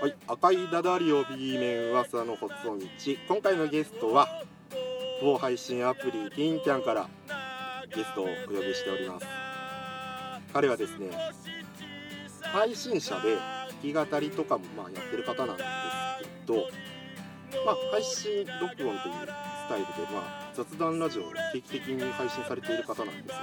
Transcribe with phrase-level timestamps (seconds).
[0.00, 2.86] はい、赤いダダリオ B 面噂の細道。
[3.28, 4.42] 今回のゲストは
[5.22, 7.08] 某配信アプリティンキャンから
[7.94, 9.26] ゲストをお呼びしております。
[10.52, 11.10] 彼はですね
[12.42, 13.36] 配信者で
[13.82, 15.68] 弾き語りとかもまあやってる方なんです
[16.46, 16.68] けど
[17.64, 23.42] まあ配信録音というスタイルでまあ雑談ラジオを定期的に配信されている方なんですよね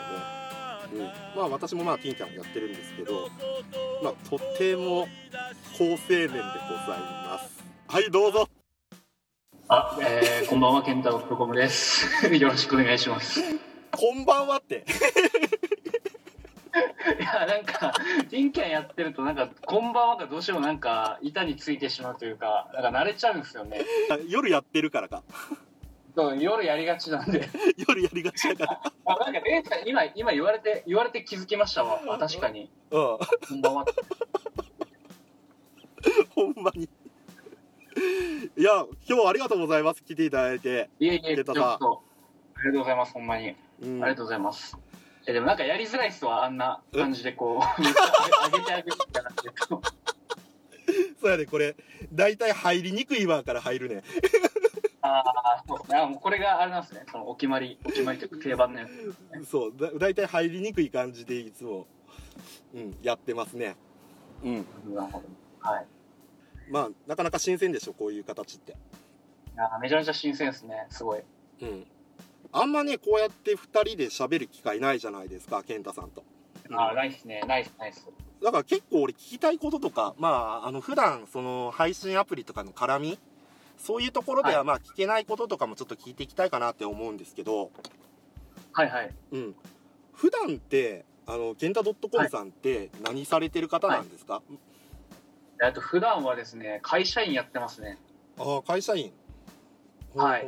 [0.93, 0.99] うん、
[1.37, 3.29] まあ私もまあティンキャンやってるんですけど
[4.03, 5.07] まあとても
[5.77, 8.49] 好青年でございますはいどうぞ
[9.69, 12.05] あ、えー、こんばんは、ケンタロプロコムです。
[12.35, 13.39] よろしくお願いします。
[13.39, 13.43] い
[13.89, 14.83] こんばんはって
[17.33, 17.93] や、なんか、
[18.29, 23.85] ティンキャンやってると、なんか、こんばんはがどうしてもなんか、板についてしまうというか、なんか慣れちゃうんですよね。
[24.27, 25.23] 夜やってるからか
[26.15, 27.47] そう夜やりがちなんで。
[27.87, 32.01] 夜やりがちだから あ、なんか、レイさん、今、今言われて、言われて気づきましたわ。
[32.07, 32.69] あ、確かに。
[32.91, 33.85] うんこんばんは。
[36.35, 36.89] ほんま に
[38.57, 41.51] いや今日はありがとうございます来ていただいて、いえいえ、ちょっと。
[41.51, 43.55] ありがとうございます、ほんまに。
[43.81, 44.77] うんありがとうございます。
[45.27, 47.81] え、でもなんかやりづらいっすわ、あんな感じでこう、
[48.51, 49.31] 上げてあげるみたいな。
[51.21, 51.75] そうやでこれ
[52.11, 54.03] 大体入りにくいわから入るね
[55.19, 55.97] ああ、そうですね。
[55.97, 57.03] あもうこれがあれなんですね。
[57.11, 59.45] そのお決まり、お決まりというか定番のやつ。
[59.49, 61.87] そうだ大体入りにくい感じでいつも、
[62.73, 63.75] うん、やってますね
[64.43, 64.55] うん
[64.93, 65.23] なるほど。
[65.59, 65.85] はい。
[66.69, 68.75] まあなかなか新鮮でしょこういう形ってい
[69.57, 70.87] やめちゃめちゃ新鮮ですね。
[70.89, 71.21] すごい。
[71.61, 71.85] うん
[72.53, 76.23] あんまねこうやって2人で喋る機会ないじゃないですか健太さんと、
[76.69, 77.41] うんああ、ナイスね。
[77.47, 78.07] ナイス、ナイス。
[78.43, 83.19] だから結構俺聞きたいこととかまああの普段その配信アプリとかの絡み
[83.81, 87.71] そういうところでははまあ聞けないこととかもちょっと聞いていきたいかなって思うんですけど、
[88.73, 89.11] はいはい。
[89.31, 89.55] うん、
[90.13, 94.41] 普段ってあの健太 .com さんって何されてる方なんですか、
[95.63, 97.97] えっと、普段はですね、会社員やってますね。
[98.37, 99.11] ああ会社員
[100.15, 100.47] はい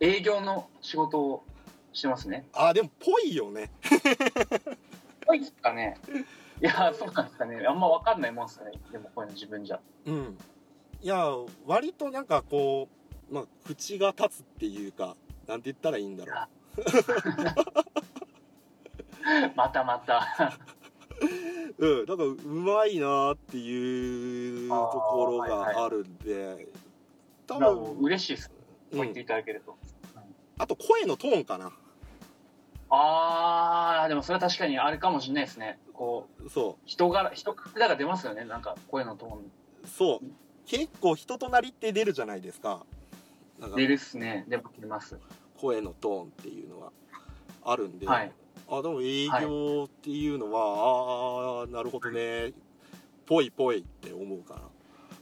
[0.00, 1.44] 営業の仕事を
[1.92, 2.46] してますね。
[2.52, 3.70] ああでもぽいよね
[5.26, 5.96] はいですかね。
[6.60, 7.64] いや、そうなんですかね。
[7.66, 8.72] あんまわかんないもんですかね。
[8.92, 9.80] でもこういうの自分じゃ。
[10.06, 10.38] うん
[11.04, 11.22] いや
[11.66, 12.88] 割となんかこ
[13.30, 15.14] うまあ口が立つっていうか
[15.46, 16.32] なんて言ったらいいんだろ
[19.54, 20.26] またまた。
[21.78, 24.74] ううんだからうまいなっていうと
[25.10, 26.68] ころがあるんで、
[27.46, 28.50] 多まあも分、う嬉しいです。
[28.92, 29.76] うんこう言っていただけると。
[30.56, 31.70] あと声のトーンかな
[32.88, 35.78] ああ、でもそれは確かにあるかもしれないですね。
[35.92, 38.44] こう、そ人柄、人柄が出ますよね。
[38.46, 39.38] なんか声のトーン。
[39.38, 39.42] う
[39.86, 40.26] そう
[40.66, 42.84] 結構人となりって出るじゃないですか
[43.60, 44.44] か出るっすね。
[44.48, 45.18] でも出ます。
[45.58, 46.92] 声のトーンっていうのは
[47.64, 48.32] あるんで、はい。
[48.68, 52.52] あでも営業っていうのは、ああなるほどね
[53.26, 54.60] ぽいぽいって思うかな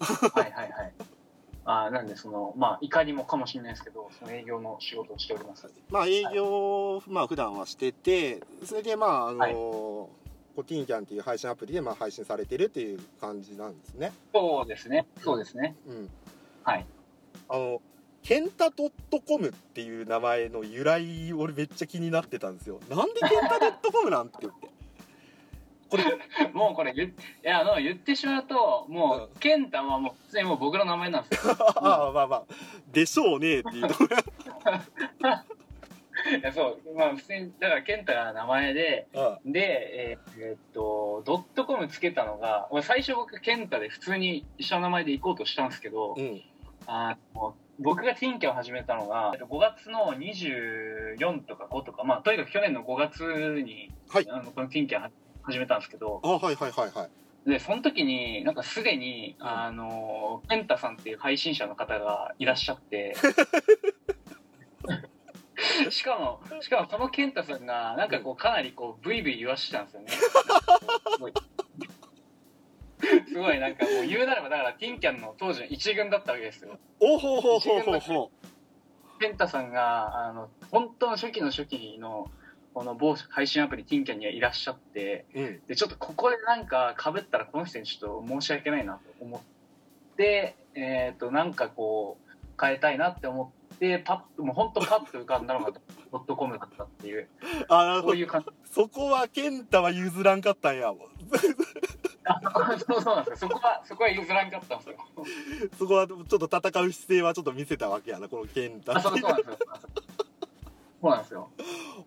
[0.06, 0.92] はいはいはい。
[1.64, 5.70] あーなんでその、まあ、いかにもかもしれないですけど、その営業の仕事をしております。
[5.90, 10.21] まあ営業を、まあ普段はしててそれでまああの、はい
[10.54, 14.12] コティンキャンっていう配信アプリでまあ配信されてるっていう感じなんですね。
[14.32, 15.06] そうですね。
[15.22, 15.76] そうですね。
[15.86, 16.10] うん。
[16.64, 16.86] はい。
[17.48, 17.80] あの
[18.22, 22.80] ケンタ .com っていう名前の由来俺めっちゃ気になってたんですよ。
[22.88, 24.68] なんでケンタ .com なんて言って。
[25.92, 26.04] これ。
[26.52, 31.54] もうこれ言っ、いや、あの、言ってしまうと、もう、ケンタはもう、普通にもう僕の名前なんですよ。
[31.76, 32.44] ああまあまあ。
[32.90, 34.16] でしょうねっていうところ
[36.54, 36.94] そう。
[36.96, 46.42] まあ、普通に、だから、ケンタが名前で、あで、えーえーっと、ドットコムつけたのが、俺最初僕、ケンタで普通に一緒の名前で行こうとしたんですけど、うん。
[46.86, 54.26] あの僕がティンキャンを始めたのが、えっと5月の24とか5とか、まあ、とにかく去年の5月に、はい。
[54.28, 57.50] あのこのティンキャン始めたんですけど、あはいはいはいはい。
[57.50, 63.14] で、その時に、なんかすでに、うんあの、ケンタさんっていう配信者の方がいらっしゃって、
[65.90, 70.08] しかも、しかもそのケンタさんが、なんかこう、かなりこう、ブイブイ言わしてたんですよね。
[70.10, 71.32] すごい。
[73.28, 76.78] すごいなんかもう言うなれば、だから、ティンキャンの当時の一軍だったわけですよ。
[77.00, 78.30] おほほほほほ
[79.20, 82.30] ケンタさんが、あの、本当の初期の初期の、
[82.74, 89.40] この某配信アプリティンキャンにはいらっしゃって、うんで、ちょっとここでなんか被ったらこの人にちょっと申し訳ないなと思っ
[90.16, 93.61] て、えっ、と、なんかこう、変えたいなって思って、
[94.04, 95.72] パッと、もう本当パッと浮かんだのが
[96.12, 97.28] ドットコムだったっていう、
[97.68, 98.46] あなるほどそういう感じ。
[98.72, 100.92] そこは健太は譲らんかったんや
[102.24, 103.48] あそうそうなんですよ。
[103.48, 104.96] そこは、そこは譲らんかったんですよ。
[105.78, 109.58] そこはちょっと戦う姿勢はちょっと見せたわけやなこの健太あ、そうそうなんですよ。
[111.00, 111.50] そうなんですよ。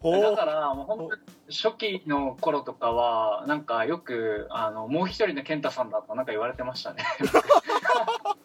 [0.02, 7.04] だから、もう本当に初期の頃とかは、なんかよく、あの、もう一人の健太さんだとなんか言われてましたね。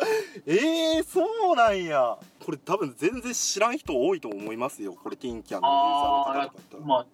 [0.46, 2.18] えー、そうなんや。
[2.44, 4.92] これ多分全然知らん人多いと思いますよ。
[4.94, 7.06] これティンキャンのユーザーの方とかだったらまあ、い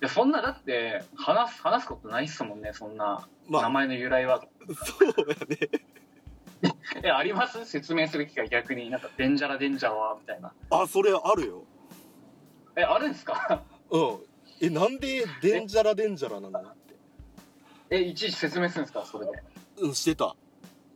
[0.00, 3.62] やそんな、だって、話す、話すことないっすもんね、そんな、まあ。
[3.62, 4.42] 名前の由来は。
[4.84, 5.80] そうやね。
[7.02, 7.64] え、あります？
[7.64, 10.52] 説明する機会逆に、なんか、デンジャラデンジャーは、みたいな。
[10.70, 11.64] あそれあるよ。
[12.76, 13.62] え、あるんですか？
[13.90, 14.18] うん。
[14.60, 16.60] えなんでデンジャラデンジャラなの？
[16.60, 16.94] って
[17.90, 19.04] え、いちいち説明するんですか？
[19.04, 19.32] それで。
[19.78, 20.36] うんしてた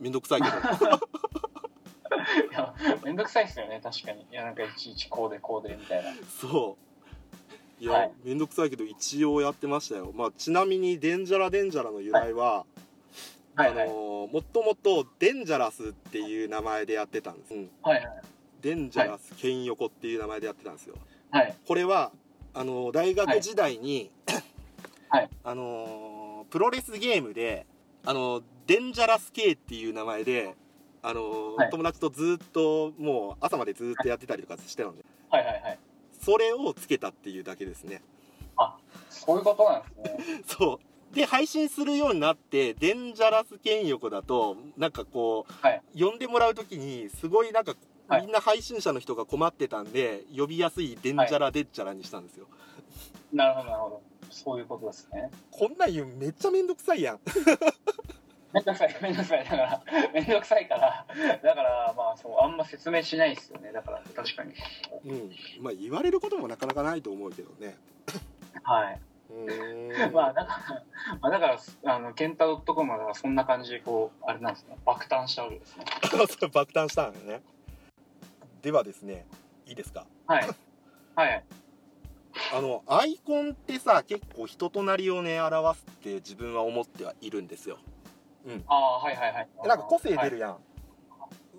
[0.01, 0.57] めんどくさいけど
[2.51, 4.27] いや、めんどくさいっすよね、確かに。
[4.31, 6.13] いや、なんか、いちいちこうでこうで、みたいな。
[6.41, 6.87] そう
[7.79, 12.65] いや、はいめんどくさいけど一応やってましたよまあちなみにデンジャラデンジャラの由来は、
[13.55, 13.85] はいはい。
[13.85, 18.23] あのーもともとデンジャラスっていう名前でやってたんです、うん、はいはい。
[18.63, 20.97] デンジャラスケンヨコっていう名前でやってたんですよ
[21.31, 21.55] はい。
[21.67, 22.13] これは
[22.55, 24.11] あのー大学時代に、
[25.11, 27.67] はいあのープロレスゲームで
[28.05, 30.55] あのーデンジャラス K っていう名前で
[31.03, 35.79] あのーはい友達とずっともう朝までずっとやってたりとかしてたんではいはいはい。
[36.21, 38.03] それをつけたっていうだけですね
[39.09, 40.43] そういうことなんですね。
[40.47, 40.81] そ
[41.13, 47.75] うで配信するようになってデンジャラスケンヨコだとなんかこう、はい呼んでもらう時にすごいなんか、
[48.09, 52.47] はいみんな配信者の人が困ってたんで呼びやすいデンジャラデッジャラにしたんですよ、
[53.33, 54.03] なるほど、なるほど。
[54.31, 55.31] そういうことですね。
[55.51, 57.21] こんなん言うめっちゃめんどくさいやん
[58.53, 59.45] めんどくさい、めんどくさい。
[59.45, 59.83] だから、
[60.15, 61.07] めんどくさいから、
[61.43, 63.73] だから、まあ、そう、あんま説明しないですよね。
[63.73, 64.55] だから、確かに。
[65.05, 67.77] うんまあ言われることもなかなかないと思うけどね
[68.63, 69.01] はい。
[70.13, 70.85] まあ、だから、
[71.21, 71.47] まあ、だか
[71.85, 74.77] ら、あの、ケンタドットコムは、そんな感じで、こう、あれなんですね。
[74.87, 75.85] 爆誕したわけですね。
[76.55, 77.43] 爆誕したんよね
[78.63, 79.27] ではですね
[79.67, 80.07] いいですか？
[80.27, 80.49] はい。
[81.15, 81.45] はい。
[82.55, 87.79] あのアイコンってさ結構人となりをね表すって自分は思ってはいるんですよ
[88.67, 89.49] ああ、はいはいはい。
[89.67, 90.57] なんか個性出はいるやん、あ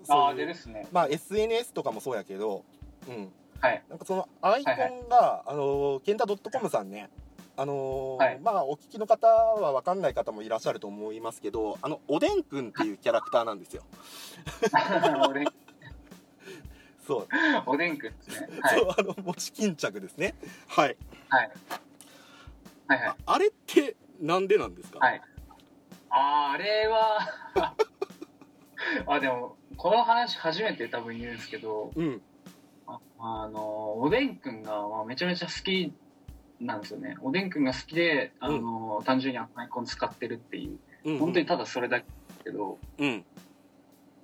[0.04, 0.86] そういうあ、出るっすね。
[0.92, 2.64] まあ SNS とかもそうやけど
[3.08, 3.82] うんはい。
[3.88, 7.10] なんかそのアイコンが、あのケンタドットコムさんね
[7.56, 13.82] あのーはいまあお聞きの方は分かんない方もいらっしゃると思いますけどあのおでんくんっていうキャラクターなんですよ
[17.04, 17.26] そう、
[17.66, 18.48] おでん くんですね。
[18.60, 18.78] はい。
[18.78, 20.36] そうあの餅巾着ですね
[20.68, 20.96] はい
[21.28, 21.50] はい。
[22.86, 23.16] はいはい。
[23.26, 25.20] あれってなんでなんですか、はい
[26.10, 27.18] あれは。
[29.06, 32.22] あでもこの話初めて多分言うんですけどうん。
[32.86, 35.92] ああのおでんくんがまあめちゃめちゃ好き
[36.60, 37.16] なんですよね。
[37.20, 40.78] おでんくんが好きであの、単純にアイコン使ってるっていう。
[41.04, 42.06] うん本当にただそれだけ
[42.48, 43.24] けど、うん。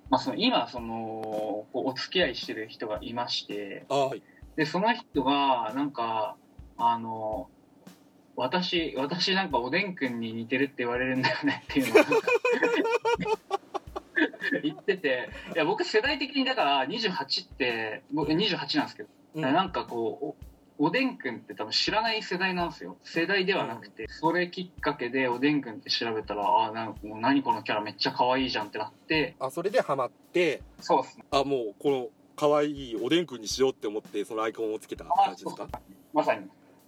[0.09, 3.87] まあ、その今そのお付き合いしてる人がいまして
[4.55, 6.35] でその人がなんか
[6.77, 7.49] あの
[8.35, 12.03] 私私なんかおでんくんに似てるって言われるんだよねっていうのを
[14.63, 19.41] 言ってていや僕世代的にだから28って僕28なんですけど、うん。
[19.41, 20.43] なんかこう
[20.83, 22.97] おおでんくんって多分知らない世代なんですよ。
[23.03, 29.35] 世代ではなくて、それきっかけでおでんくんって調べたらあなんかもう何このキャラめっちゃ可愛いじゃんってなって。
[29.39, 30.61] あそれでハマって。
[30.81, 31.23] そうですね。
[31.31, 35.69] あもうこの可愛いおでんくんにしようって思ってそのアイコンをつけた感じですか？
[36.13, 36.45] まさに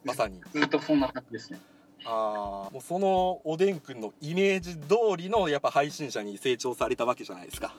[0.07, 0.41] まさに。
[0.53, 1.59] ずっとそんな感じですね。
[2.05, 7.75] ああもうそのおでんくんのイメージ通りのやっぱ配信者に成長されたわけじゃないですか。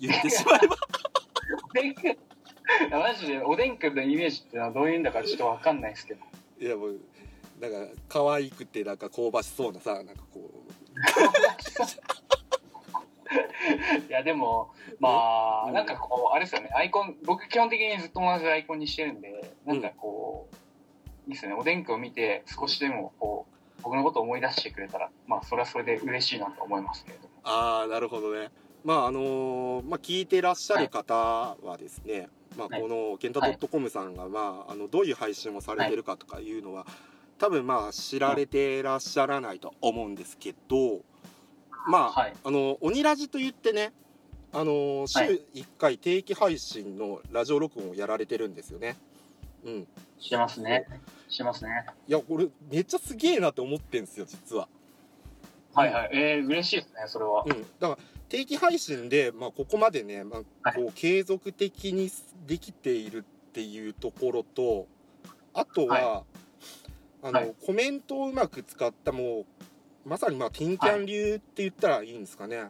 [0.00, 0.76] 言ってしまえば。
[1.70, 2.16] おでんくんい
[2.90, 6.20] やマジでおでんくんのイメージってのはどういうんだかちょっとわかんないですけど。
[6.60, 7.00] いやもう
[7.60, 10.40] なんか可愛くてなんか香ばしそうなさなんかこ
[14.08, 15.70] いやでもまうん。
[15.70, 16.70] あなんかこうあれですよね。
[16.74, 20.56] アイコン僕基本的にずっと同じアイコンにしてるんでなんかこう
[21.28, 21.56] いいですよね。
[21.58, 23.46] おでんくんを見て少しでもこ
[23.78, 28.50] う僕のことを思い出してくれたらまあそれはそれで嬉しいなと思いますけれどうああなるほどね。
[28.84, 32.80] まああのーまあ聞いてらっしゃる方はですね、まあはい。
[32.80, 36.86] このケンタドットコムさんがまああのどういう配信をされてるかとかいうのは、
[37.38, 41.00] 多分まあ知られてらっしゃらないと思うんですけど
[41.88, 42.34] まあ、はい。
[42.42, 43.92] あの鬼ラジと言ってね
[44.52, 45.40] あの週はい。
[45.54, 48.96] 1回定期配信のラジオ録音をやられてるんですよね。
[49.64, 49.86] うん。
[50.18, 50.86] してますね
[51.28, 51.86] してますね。
[52.06, 54.68] いや俺めっちゃすげえなって思ってんすよ実は。
[55.74, 56.10] はいはい。
[56.12, 57.44] えー、嬉しいですねそれは。
[57.46, 57.62] うん。
[57.62, 60.82] だから定期配信で、まあ、ここまでね、まあ、はい。
[60.82, 62.10] こう継続的に
[62.46, 64.86] できているっていうところと
[65.54, 66.24] あとは、
[67.22, 67.54] あのはい。
[67.64, 69.40] コメントをうまく使ったも
[70.06, 72.64] うまさにまあティンキャン流って言ったらいいんですかね、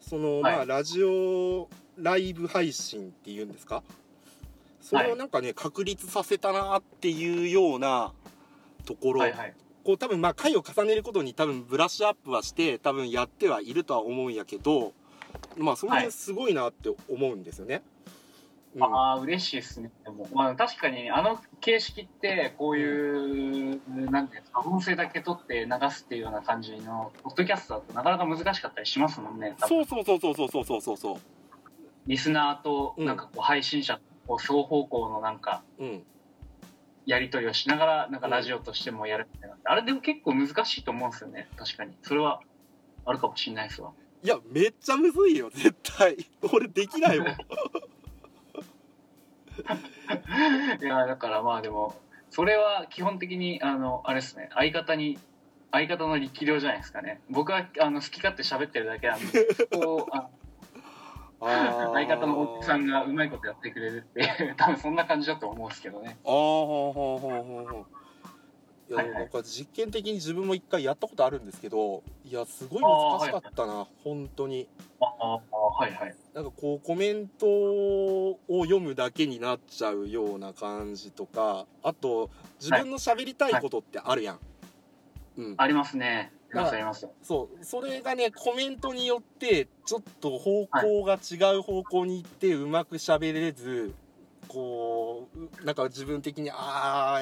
[0.00, 0.56] その、はい。
[0.56, 1.68] まあラジオ
[1.98, 3.82] ライブ配信っていうんですか？
[4.82, 8.12] それをなんかね、確立させたなっていうような
[8.84, 9.54] ところ、はいはい。
[9.84, 14.92] こう多分まあ回を重ねることに多分ブラッシュアップはして多分やってはいるとは思うんやけど
[15.56, 17.82] まあその辺すごいなって思うんですよね。
[18.76, 18.82] うん。
[18.84, 19.90] ああ嬉しいですね。
[20.04, 31.16] でも、まあ、確かにあの形式ってこういう、なんていうんですか音声だけ取って流すっていうような感じのポッドキャストだとなかなか難しかったりしますもんねそうそうそうそうそうそうそうそう。
[32.06, 34.00] リスナーとうんなんかこう配信者
[34.32, 36.02] こう双方向のなんかうん。
[37.04, 41.48] やり取りをしながらなんかラジオとしてもやるみたいな、あれでも結構難しいと思うんですよね。
[41.56, 41.96] 確かに。
[42.02, 42.42] それは
[43.04, 43.90] あるかもしれないですわ。
[44.22, 45.50] いやめっちゃむずいよ。
[45.50, 46.16] 絶対。
[46.52, 47.28] 俺できないもん。
[50.80, 51.96] いやだからまあでも
[52.30, 54.48] それは基本的にあのあれですね。
[54.54, 55.18] 相方に
[55.72, 57.20] 相方の力量じゃないですかね。
[57.30, 60.28] 僕はあの好き勝手喋ってるだけなんでこうあ
[61.42, 66.18] 相方のおっさんがうまいことやってくれるっていう 多分そんな感じだと思うんですけどね。
[66.24, 67.86] ああほうほうほうほうほう。
[68.88, 69.10] いや、はい。
[69.10, 74.68] はいなんか実験的に自分も一回やったことあるんですけどいやすごい難しかったな、本当に。
[75.00, 76.14] ああはいはい。
[76.32, 82.30] なんかこうコメントを読むだけになっちゃうような感じとかあと
[82.60, 84.38] 自分の喋りたいことってあるやん、
[85.36, 85.54] うん。
[85.58, 87.64] ありますねありますありますそう。
[87.64, 93.94] それがねコメントによってちょっと方向が違う方向に行ってうまく喋れず
[94.48, 97.20] こうなんか自分的にああ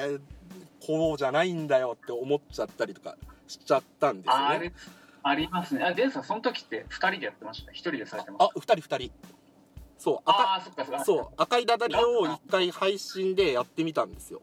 [0.85, 3.15] こうじゃないんだよって思っちゃったりとか
[3.47, 4.45] しちゃったんですよね。
[4.45, 4.73] あれ
[5.23, 5.83] ありますね。
[5.83, 8.45] あデンさんその時って2人でやってました？1人でされてました？
[8.45, 9.11] あ二人二人。
[9.99, 11.05] そう赤あそっかそっか。
[11.05, 14.41] そう赤いダダリを一回配信でやってみたんですよ。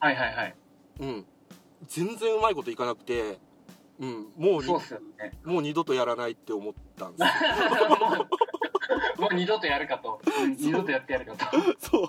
[0.00, 0.54] はいはいはい。
[1.00, 1.24] うん。
[1.86, 3.38] 全然うまいこといかなくて
[3.98, 4.32] うん。
[4.36, 5.32] もうにそうっすよね。
[5.44, 7.28] もう二度とやらないって思ったんですよ。
[9.18, 10.20] もう二度とやるかと。
[10.58, 11.60] 二度とやってやるかと。
[11.78, 12.08] そう。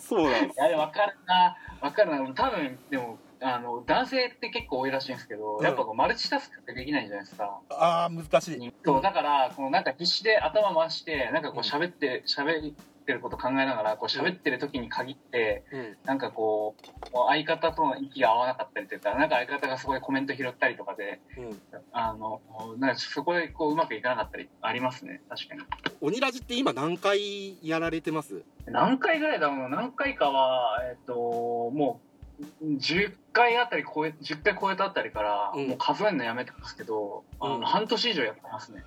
[0.00, 0.56] そうなんです。
[0.58, 1.56] いやでも分かるな。
[1.80, 2.34] 分かるな。
[2.34, 5.64] 多分でもあの男性って結構多いらしいんですけど、うん。
[5.64, 8.72] やっぱこうマルチタスクってできないじゃないですか、ああ難しい。
[8.84, 12.72] そうだからこのなんか必死で頭回してなんかこう喋って喋
[13.04, 15.96] ってること考えながらこう喋ってる時に限ってうん。
[16.06, 21.60] なんかこう相方との息が合わなかったりというかなんか相方がすごいコメント拾ったりとかでうん。
[21.92, 22.40] あの
[22.78, 25.60] なんかそこでこううまくいかなかったりありますね確かに。
[26.00, 28.42] 鬼ラジって今何回やられてます？
[28.66, 32.00] 何回ぐらいだろうな何回かはえっ、とも
[32.40, 35.68] う10回あたり超え10回超えたあたりから、うん。
[35.68, 37.62] もう数えるのやめてますけど、あのうん。
[37.62, 38.82] 半年以上やってますね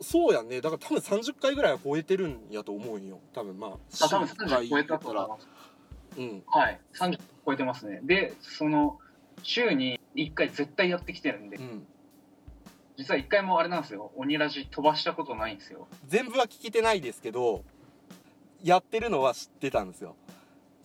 [0.00, 0.60] そうやんね。
[0.60, 3.20] だから多分30回ぐらいは超えてるんやと思うんよ。
[3.32, 3.70] 多分まあ
[4.04, 5.48] あ多分週30超えたと思いらます
[6.18, 6.42] うん。
[6.46, 6.80] はい。
[6.94, 8.00] 30超えてますね。
[8.02, 8.98] でその
[9.42, 11.56] 週に1回絶対やってきてるんで。
[11.56, 11.86] うん。
[12.96, 14.12] 実は1回もあれなんですよ。
[14.16, 15.88] 鬼ラジ飛ばしたことないんですよ。
[16.06, 17.64] 全部は聞けてないですけど
[18.62, 20.16] やってるのは知ってたんですよ。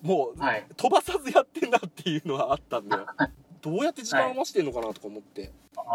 [0.01, 0.65] もう、はい。
[0.77, 2.95] 飛ばさずやってんなっていうのはあったんで
[3.61, 5.85] どうやって時間を回してんのかなとか思って、あー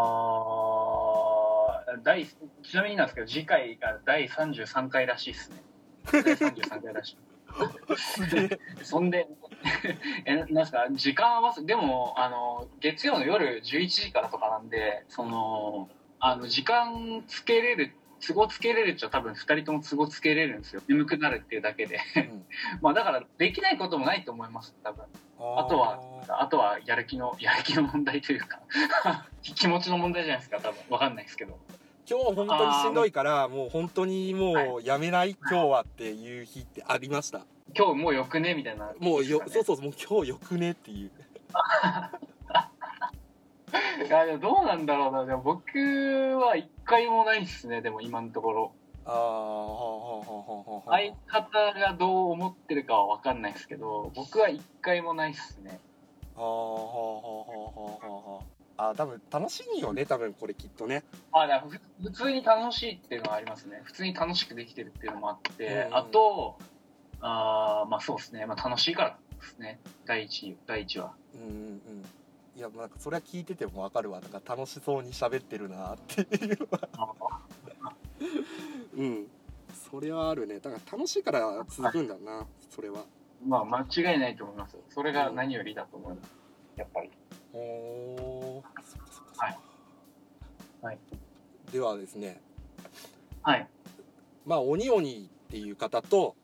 [2.03, 2.35] 第ち
[2.75, 5.63] なみになんですけど次回が第33回らしいですね。
[6.11, 7.17] 第33回らしい。
[8.83, 9.27] そんで、
[10.25, 15.89] え、なんすか、時間合わせ、でも、あの、月曜の夜11時からとかなんで、その、
[16.19, 20.81] あの、時間つけれる、都合つけれるっちゃ多分2人とも都合つけれるんですよ。
[20.87, 21.99] 眠くなるっていうだけで。
[22.15, 22.45] うん。
[22.81, 25.05] まあだから、できないこともないと思います、多分。
[25.37, 25.99] あとは、
[26.41, 28.59] あとは、やる気の、やる気の問題というか、
[29.43, 30.79] 気持ちの問題じゃないですか、多分。
[30.89, 31.59] わかんないですけど。
[32.07, 35.31] 今日本当にしんどいからもう本当にもうやめない？
[35.49, 37.41] 今日はっていう日ってありました？
[37.75, 38.53] 今日もうよくね？
[38.53, 40.71] みたいな、もうよ、そうそうもう今日よくね？
[40.71, 41.07] っていう。
[41.07, 41.11] い
[44.09, 45.25] や、でもどうなんだろうな。
[45.25, 45.77] でも僕
[46.39, 48.71] は一回もないっすね、でも今のところ。
[49.07, 55.79] ああ相方がどう思ってるかは分かんないですけど僕は一回もないっすね。
[56.35, 58.41] はあはあはあはあはあは
[58.77, 61.03] ああ多分楽しいよね多分これきっとね。
[61.31, 61.63] あだ
[62.01, 63.81] 普通に楽しいっていうのはありますね。
[63.83, 66.57] 普通に楽しくできてるっていうのもあって、うんあと
[67.21, 69.79] あーまあそうですね、まあ、楽しいからですね。
[70.05, 71.13] 第一第一は。
[71.35, 71.81] うんうんうん
[72.55, 74.21] いやなんかそれは聞いててもわかるわ。
[74.21, 76.57] なんか楽しそうに喋ってるなっていう。
[76.59, 77.93] の は
[78.95, 79.27] うん。
[79.91, 80.59] それはあるね。
[80.59, 83.03] だから楽しいから続くんだなそれは。
[83.45, 86.31] まあ間違いないと思いますそれが何よりだと思います
[86.77, 87.11] やっぱり。
[87.53, 89.45] おおそっかそっかそっか。
[89.45, 89.57] はい。
[90.81, 90.99] はい。
[91.73, 92.41] ではですね。
[93.43, 93.67] はい。
[94.45, 96.35] まあ鬼鬼っていう方と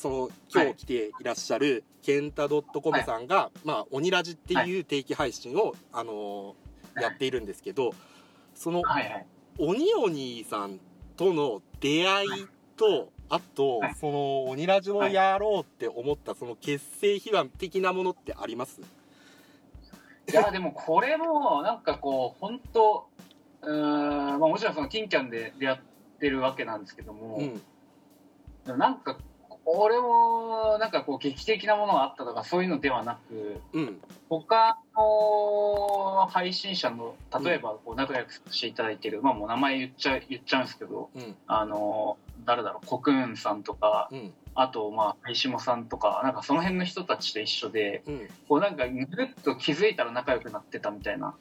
[0.00, 7.94] その今日来ていらっしゃる、ケンタドットコムさんが、まあ鬼ラジっていう定期配信を、あのーやっているんですけど
[8.52, 9.26] そのはいはい。
[9.58, 10.80] 鬼鬼さん
[11.16, 12.28] との出会い
[12.76, 13.94] とあと、はい。
[13.94, 18.80] その鬼ラジをやろうって思ったその結成秘話的なものってあります？
[18.80, 23.08] いやでもこれもなんかこう本当
[23.62, 25.78] うーんまあもちろんその金キャンで出会っ
[26.18, 27.38] てるわけなんですけども、
[28.66, 28.78] うん。
[28.78, 29.16] なんか
[29.76, 34.00] 俺もなんかこう劇的なものがあったとかそういうのではなくうん。
[34.28, 41.36] 他の配信者の例えばこう仲良くしていただいてる、まあもう名前言っちゃ言っちゃうんですけどうん。
[41.46, 44.32] あの誰だろうコクーンさんとかうん。
[44.54, 48.28] あとまあ林下さんとかなんかその辺の人たちと一緒でうん。
[48.48, 51.34] こうなんかぐるっと気づいたら仲良くなってたみたいな。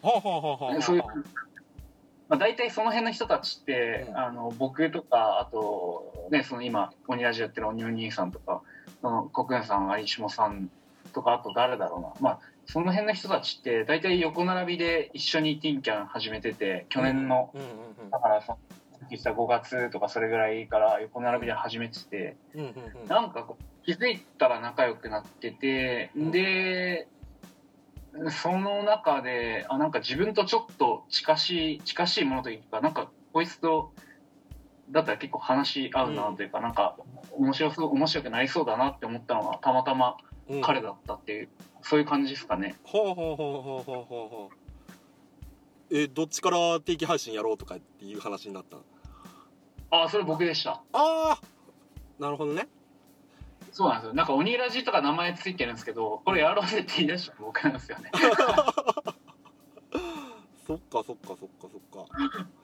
[0.82, 1.04] そういう、
[2.30, 4.18] まあ、大体その辺の人たちって、うん。
[4.18, 8.62] あの僕とかあと、ね、その今鬼ラジオやってる鬼お兄さんとか
[9.02, 10.70] その国園さん有下さん
[11.12, 17.52] とかあと誰だろうな、まあ、その辺の人たちって大体横並びで一緒にティンキャン始めてて去年の、
[18.12, 18.58] だからさっ
[19.08, 22.38] き言った5月とかそれぐらいから横並びで始めてて。
[23.08, 26.32] なんかこう気づいたら仲良くなってて、うん。
[26.32, 27.08] で、
[28.32, 33.94] その中で、あ、なんか自分とちょっと近しい、近しいものというか、なんかこいつと、
[34.90, 36.98] だったら結構話し合うなというか、なんか
[37.32, 40.18] 面白そう、面白くなりそうだなって思ったのがたまたま
[40.50, 40.62] うん。
[40.62, 41.50] 彼だったっていう、
[41.84, 42.76] そういう感じですかね。
[42.84, 48.84] ほうほうほうほうほうほうほうえどっちから定期配信やろうとかっていう話になったの？
[49.92, 50.82] あ、それ僕でした。
[50.94, 51.40] ああ
[52.20, 52.68] なるほどね
[53.72, 54.14] そうなんですよ。
[54.14, 58.12] なんか鬼ラジとか名前ついてるんですけどこれやろうぜって言い出したら僕なんですよね。
[60.66, 62.06] そっかそっかそっかそっか。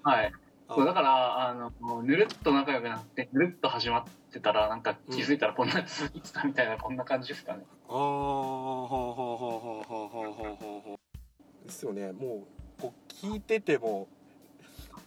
[0.09, 0.31] はい。
[0.67, 4.03] そうだからあのぬるっと仲良くなってぬるっと始まっ
[4.33, 7.63] てたらなんか気づいたらこんなやついてたみたいな、こんな感じですかね。
[7.87, 10.25] ああはあはあはあはあは
[10.85, 11.05] あはあ
[11.65, 12.47] ですよねも
[12.79, 14.07] うこう聞いてても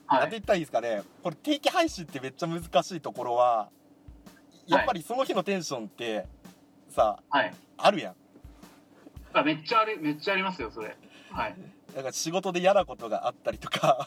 [0.07, 3.69] はい、なて言ったらいいですかねこれ定期配信ってめっちゃ難しいところは
[4.69, 6.27] やっぱりその日のテンションって
[6.89, 7.55] さはい。
[7.77, 8.15] あるやん。
[9.33, 10.97] あめっちゃあるめっちゃありますよそれ。
[11.31, 11.57] はい。
[11.95, 14.07] だから仕事で嫌なことがあったりとか。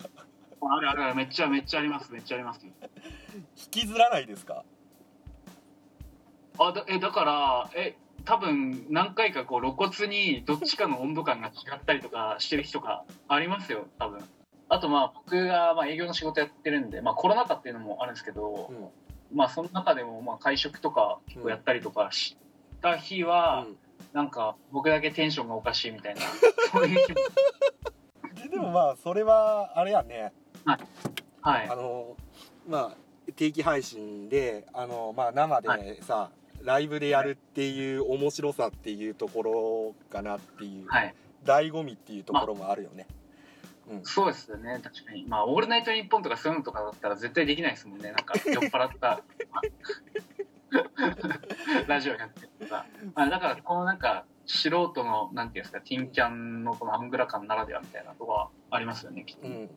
[0.64, 1.16] あるあるある。
[1.16, 2.66] めっちゃめっちゃありますめっちゃあります。
[2.66, 2.72] 引
[3.72, 4.64] きずらないですか？
[6.60, 7.96] あだえだからえ
[8.26, 14.20] 多分何回かこう露骨にどっちかの温度感が違ったりとかしてる日とかありますよ多分。
[14.70, 18.88] あとまあ僕がまあ営業の仕事やってるんで、まあ、コロナ禍っていうのもあるんですけど、うん
[19.34, 22.38] まあその中でもまあ会食とか結構やったりとかし
[22.82, 23.78] た日は、うん。
[24.14, 26.22] なんか僕だけテンションがおかしいみたいな
[26.72, 27.24] そういう気分
[28.44, 30.34] で でもまあそれはあれやね。
[31.42, 31.70] はい。
[31.70, 32.18] あの
[32.68, 36.32] まあ定期配信であの、まあ、生はでさ、
[36.64, 41.16] ライブでやるっていう面白さっていうところかなっていう、はい。
[41.46, 43.21] 醍醐味っていうところもあるよね、うん
[44.04, 44.80] そうですよね。
[44.84, 45.26] 確かに。
[45.28, 48.12] まあ「オールナイトニッポン」とかそういうのとかだったら絶対できないですもんね。
[48.12, 49.22] なんか 酔っ払った。
[51.88, 59.70] ラジオやってるとか、まあ、だからこのなんか素人のなんていうんですかティンキャンのこのアングラ感ならではみたいなとこはありますよねきっと、うん。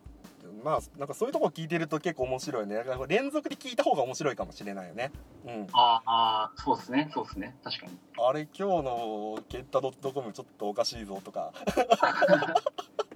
[0.63, 2.77] まあなんかそういうとこ聞いてると結構面白いね。
[2.77, 5.11] だから連続で聞いた方が面白いかもしれないよね。
[5.47, 5.67] うん。
[5.73, 7.11] ああそうですね。
[7.13, 7.57] そうですね。
[7.65, 7.99] 確かに。
[8.17, 11.53] あれ今日のケンタドットコムちょっとおかしいぞとか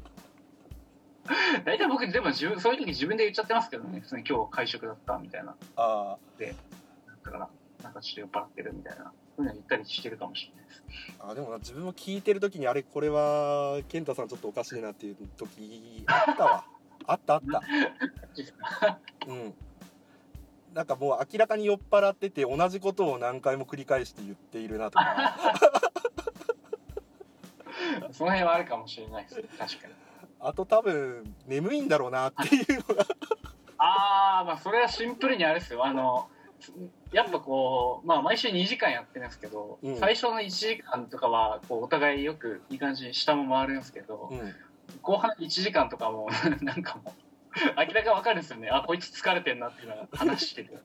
[1.64, 4.02] 大体僕でも自分そういう時自分で言っちゃってますけどね。
[4.10, 5.54] 今日会食だったみたいな。
[5.76, 6.16] あ
[7.24, 7.48] だから
[7.82, 9.12] なんかちょっと酔っ払ってるみたいな。
[9.36, 10.82] そういうの言ったりしてるかもしれないです。
[11.20, 16.64] ーあでもな自分も聞いてる時にあれこれはケンタさんちょっとおかしいなっていう時あったわ。
[17.06, 17.62] あったあった。
[19.28, 19.54] うん。
[20.74, 25.36] なんかもう明らかに酔っ払ってて同じことを何回も繰り返して言っているなとか。
[28.12, 29.44] その辺はあるかもしれないですね。
[29.58, 29.94] 確かに
[30.40, 33.06] あと多分眠いんだろうなっていうのが。
[33.78, 35.84] ああまあそれはシンプルにあれですよ。
[35.84, 36.28] あの
[37.12, 39.96] やっぱこうまあ毎週2時間やってるんですけど、うん。
[39.98, 44.54] 最初の1時間とかはこうお互いよくいい感じに下も回るんですけど、うん。
[45.02, 46.28] 後半1時間とかも
[46.62, 47.12] なんかもう
[47.56, 48.68] 明らかに分かるんですよね。
[48.70, 50.78] あこいつ疲れてんなっていうのが話してて。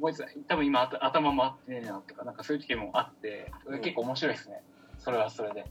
[0.00, 4.62] こいつ多分今頭頭回ってねえなとかなんかそういう時もあって結構面白いですね、
[5.02, 5.64] それはそれで。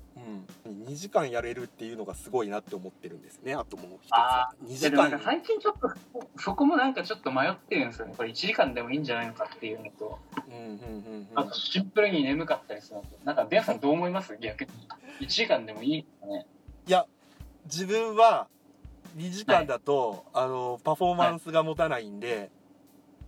[0.66, 3.54] うん、2時間やれるっていうのがすごいなって思ってるんですね。
[3.54, 4.14] あともう一つ。
[4.14, 5.92] あは2いや時間最近ちょっと
[6.38, 8.14] そこもなんかちょっと迷ってるんですよね。
[8.18, 10.20] これ1時間でもいいんじゃないのかっていうのと。
[10.48, 13.08] うんうんうんあとシンプルに眠かったりするのと。
[13.24, 14.36] なんかベンさんどう思います？
[14.42, 14.72] 逆に。
[15.22, 16.46] 1時間でもいいかね。
[16.88, 17.06] いや
[17.66, 18.48] 自分は
[19.16, 22.50] 2時間だと、あのパフォーマンスが持たないんで、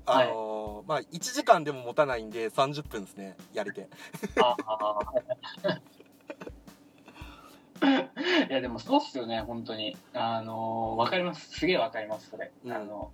[0.05, 0.27] はい。
[0.27, 0.50] あの
[0.91, 3.87] まあ1時間でも持たないんで30分ですねやれて。
[4.43, 4.99] ああ
[8.49, 9.95] いやでもそうっすよね本当に。
[10.13, 11.49] あのわかります。
[11.49, 12.73] すげえわかりますそれ、うん。
[12.73, 13.13] あの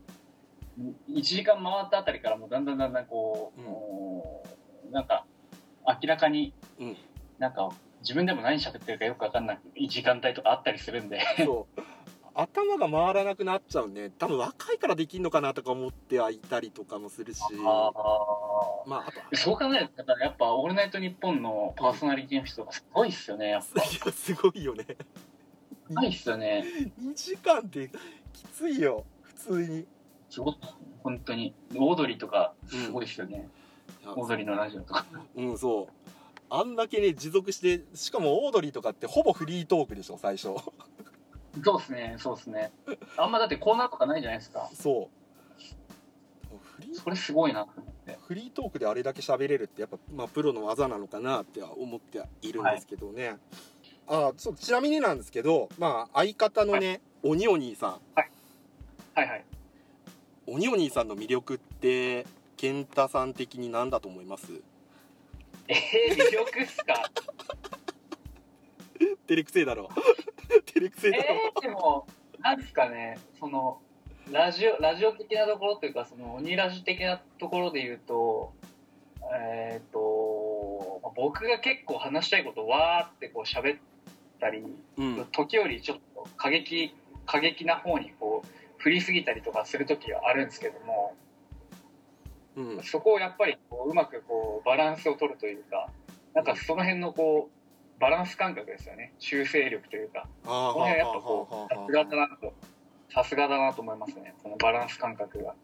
[1.08, 3.68] 1時間回ったあたりからもうだんだんだんだんこう、うん。
[3.68, 4.44] も
[4.90, 5.28] うなんか
[5.86, 6.98] 明らかにうん。
[7.38, 7.70] なんか
[8.02, 11.22] 自分でも何喋ってるかよく分かんない時間帯とかあったりするんで。
[11.46, 11.82] そう
[12.40, 14.12] 頭が回らなくなっちゃうね。
[14.12, 17.42] 多分若いからできんのかなとか思ってはいたりとかもするし。
[17.66, 17.92] あ
[18.86, 23.82] まああとーそう考えるとやっぱ「オールナイトニッポン」のパーソナリティの人がすごいっすよねやっぱ。
[23.82, 24.86] いやすごいよね。
[25.88, 26.64] すごいっすよね。
[27.02, 27.90] 2時間って
[28.34, 29.04] きついよ。
[29.24, 29.88] 普通に。
[30.30, 30.56] すごい
[31.02, 31.56] 本当に。
[31.76, 33.50] オードリーとかすごいっすよね、
[34.04, 34.14] いや。
[34.14, 35.06] オードリーのラジオとか。
[35.36, 35.88] うんそう。
[36.50, 40.50] あんだけね持続してしかもオードリーとかってほぼフリートークでしょ最初
[41.64, 42.72] そうっすねそうっすね。
[43.18, 44.70] あんまだってコーナーとかないじゃないですか。
[44.74, 46.58] そう。
[46.76, 48.18] フリーそれすごいなと思って。
[48.28, 53.38] フリートークであれだけ喋れるってやっぱ、まあ、プロの技なのかなっては思ってはいるんですけどね、
[54.08, 58.00] あそうちなみになんですけど、まあ、相方のね、おにお兄さん。
[58.16, 58.30] はい。
[59.16, 59.46] はい
[60.46, 64.48] おにお兄さんの魅力って健太さん的に何だと思います？
[65.68, 66.94] えー、魅力っすか？
[69.28, 69.90] 照れくせえだろ
[70.66, 72.08] 照れくせええー、でも
[72.40, 73.80] なんですかねその
[74.32, 78.54] ラジオラジオ的なところというかその鬼ラジ的なところで言うと
[79.34, 83.80] えっ、とまあ僕が結構話したいことをわーってこう喋っ
[84.40, 84.64] たり
[84.98, 85.26] うん。
[85.32, 86.94] 時折ちょっと過激
[87.26, 91.16] 過激な方にこう振りすぎたりとかする時はあるんですけども
[92.56, 92.84] うん。
[92.84, 95.90] そこをやっぱりこううまくこうバランスを取るというか
[96.34, 97.57] なんかその辺のこう
[98.00, 99.14] バランス感覚ですよね。
[99.20, 100.28] 修正力というか。
[100.44, 102.54] この辺やっぱこうさすがだなと
[103.14, 104.36] さすがだなと思いますね。
[104.44, 105.56] このバランス感覚が。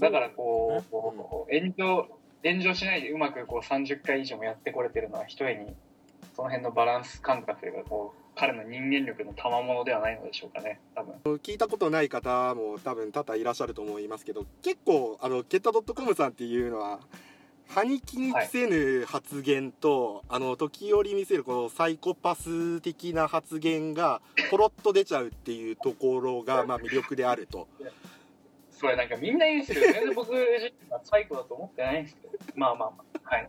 [0.00, 2.08] だからこねうこう炎上
[2.44, 5.74] 炎上しないでうまくこう30回以上もやってこれてるのは一重に
[6.34, 10.78] その辺のバランス感覚がこう彼の人間力の賜物ではないのでしょうかね。
[10.94, 11.36] 多分。
[11.38, 17.00] 聞いたことない方も多分多々いらっしゃると思いますけど結構あのケッタ .com さんっていうのは
[17.68, 27.68] 歯に気にせぬ発言と、あの時折見せるこのサイコパス的な発言がポロッと出ちゃうっていうところがまあ魅力であると。
[28.70, 32.32] それなんかみんな言うんですけど全然僕自身は最高だと思ってないんですけど。
[32.54, 33.36] まあまあまあ。
[33.36, 33.48] はい。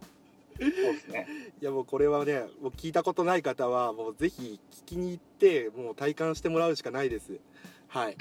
[0.59, 1.27] そうですね。
[1.61, 7.39] いやもうこれはねもう聞いたことない方はもうぜひ聞きに行ってもう体感してもらうしかないです。
[7.87, 8.17] はい。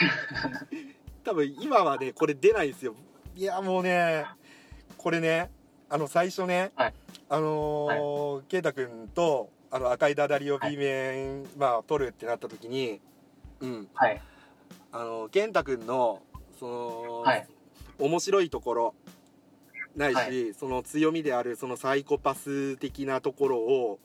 [1.24, 2.94] 多分今はねこれ出ないですよ。
[3.34, 4.26] いやもうね
[4.96, 5.50] これね
[5.90, 6.94] あの最初ね、はい。
[7.30, 13.00] あのー圭太君とあの赤いダダリを B 面、まあ取るってなった時に
[13.60, 13.88] うん。
[13.94, 14.20] はい。
[14.92, 16.20] あの健太君の
[16.58, 17.46] その、はい。
[17.98, 18.94] 面白いところ
[19.96, 20.54] ないし、はい。
[20.54, 23.98] その強みであるそのサイコパス的なところを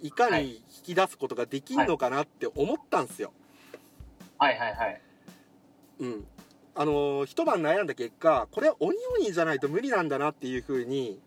[0.00, 0.44] いかはい。
[0.44, 3.32] に引き出すことができんのかなって思ったんですよ。
[4.38, 4.58] はい。
[4.58, 4.74] はい。
[4.74, 5.00] はい。
[5.98, 6.26] うん
[6.80, 11.20] あの一晩悩んだ結果これは鬼鬼じゃないと無理なんだなっていうふうに。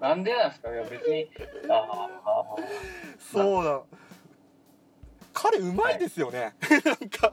[0.00, 0.70] なんでなんですか？
[0.70, 1.30] いや別に。
[1.70, 2.56] ああ
[3.18, 3.80] そうだ。
[5.32, 7.32] 彼うまいですよね、なんか。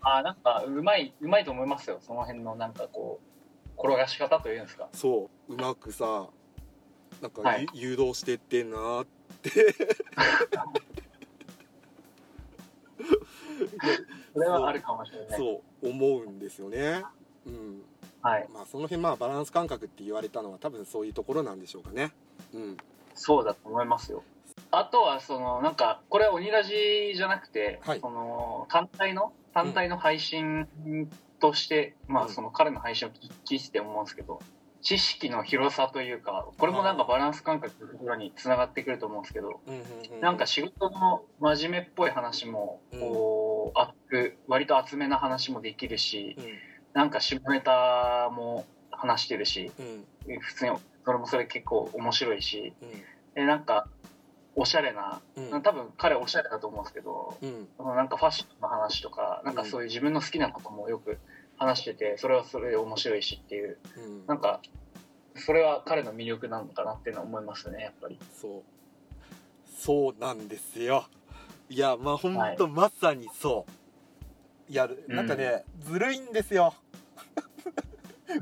[0.00, 1.98] あーなんかうまいうまいと思いますよ。
[2.00, 3.18] その辺のなんかこ
[3.76, 4.88] う転がし方というんですか。
[4.92, 5.54] そう。
[5.54, 6.28] うまくさ
[7.20, 7.66] なんか、はい。
[7.74, 9.06] ゆ誘導してってんなっ
[9.42, 9.50] て
[14.32, 15.38] それはあるかもしれない。
[15.38, 17.02] そう思うんですよね。
[17.46, 17.82] うん、
[18.22, 18.48] はい。
[18.52, 22.12] まあその辺まあバランス感覚って言われたのは多分そういうところなんでしょうかね。
[22.54, 22.76] うん、
[23.14, 24.22] そうだと思いますよ。
[24.70, 28.00] あとはそのなんかこれは鬼ラジじゃなくて、はい。
[28.00, 30.68] その単体の単体の配信
[31.40, 32.26] として、まうん。
[32.28, 34.40] あその彼の配信を聞いてて思うんですけど
[34.82, 46.36] 知識の広さというかこれもなんかバランス感覚のところにつながってくると思うんですけどうんうんうんなんか仕事の真面目っぽい話もこう熱く割と厚めな話もできるし
[46.92, 49.86] なんか下ネタも話してるしうん。
[49.86, 50.06] うん
[50.40, 52.90] 普通にそれもそれ結構面白いしうん。
[53.34, 53.86] でなんか
[54.54, 55.62] おしゃれなうん。
[55.62, 57.68] 多分彼おしゃれだと思うんですけどうん。
[57.96, 61.18] なんかファッションの話とかなんかそういう自分の好きなこともよく
[61.62, 63.78] 話しててそれはそれで面白いしっていう。
[63.96, 64.26] うん。
[64.26, 64.60] なんか
[65.34, 68.18] それは彼の魅力なのかなっていうのは思いますねやっぱり。
[68.40, 68.62] そう。
[69.78, 71.06] そうなんですよ。
[71.68, 72.56] いやまあ本はい。
[72.56, 73.64] 当まさにそ
[74.68, 74.72] う。
[74.72, 76.74] いやなんかね、ずるいんですよ。
[78.28, 78.36] こ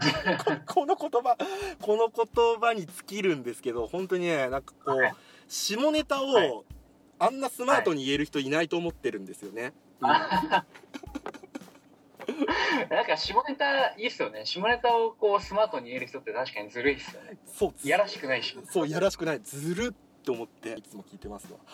[0.85, 1.37] この言葉
[1.81, 5.15] この言葉に尽きるんですけど本当にねなんかこう、はい。
[5.49, 6.63] 下ネタを、はい。
[7.19, 9.73] あんなスマートに言える人いないと思ってるんですよね。
[10.01, 10.09] うん
[12.91, 14.45] なんか下ネタいいっすよね。
[14.45, 17.39] 下ネタをこうスマートに言える人って確かにずるいっすよね。
[17.47, 17.75] そう。
[17.83, 18.57] いやらしくないし。
[18.71, 19.41] そういやらしくない。
[19.41, 20.73] ずるって思って。
[20.73, 21.59] いつも聞いてますわ。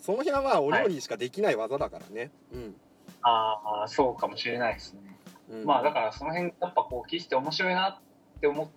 [0.00, 2.30] その辺はまあお料理しかできない技だからね、
[3.22, 5.00] ああそうかもしれないですね、
[5.50, 8.68] うん、まあだからその辺やっぱこう聞いてて面白いなって思っ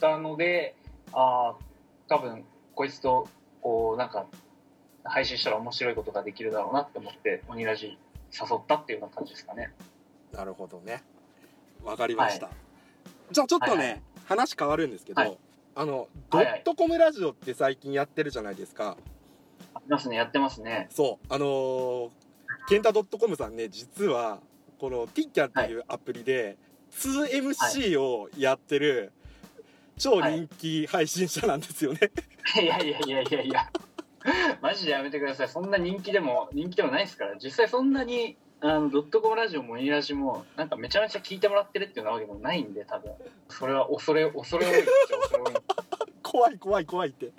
[0.00, 0.74] たので
[1.12, 1.64] ああ
[2.08, 2.44] 多分
[2.74, 3.28] こいつと
[3.60, 4.26] こうなんか
[5.04, 7.98] 配信したら面白いことができるだろうなって思って鬼ラジ
[8.38, 9.72] 誘ったっていうような感じですかね。
[10.32, 11.02] なるほどね。
[11.84, 12.48] わかりました、
[13.30, 14.02] じゃあちょっとね、はいはい。
[14.26, 15.38] 話変わるんですけど、はい。
[15.74, 16.60] あのドはいはい。
[16.60, 18.96] ットコムラジオって最近やってるじゃないですか、
[19.74, 20.88] ありますねやってますね。
[20.90, 21.26] そう。
[21.32, 22.10] あのー、
[22.68, 24.40] ケンタドットコムさんね実は
[24.78, 26.56] このティッキャンっていうアプリで
[26.92, 29.12] 2MC をやってる
[29.98, 32.10] 超人気配信者なんですよね、
[32.60, 33.70] いやいやいやいやいや
[34.62, 35.48] マジでやめてください。
[35.48, 37.36] そんな人気でも人気でもないですから。
[37.36, 43.12] 実際そんなにあのドットコムラジオもニラジもなんかめちゃめちゃ聞いてもらってるっていうわけでもないんで多分。
[43.48, 45.54] それは恐れ恐れ多いっちゃ恐れ多い。
[46.22, 47.26] 怖い怖い怖いって。
[47.26, 47.30] い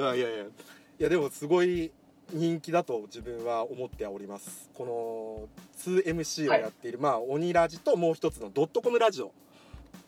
[0.00, 0.44] やいやいや。
[0.44, 1.92] いやでもすごい
[2.32, 4.70] 人気だと自分は思っております。
[4.74, 9.32] この 2MC をやっている、まあ鬼ラジともう一つのドットコムラジオ。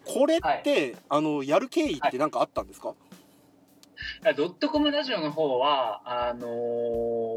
[0.04, 2.94] これって、あのやる経緯って何かあったんですか、
[4.36, 6.46] ドットコムラジオの方はあの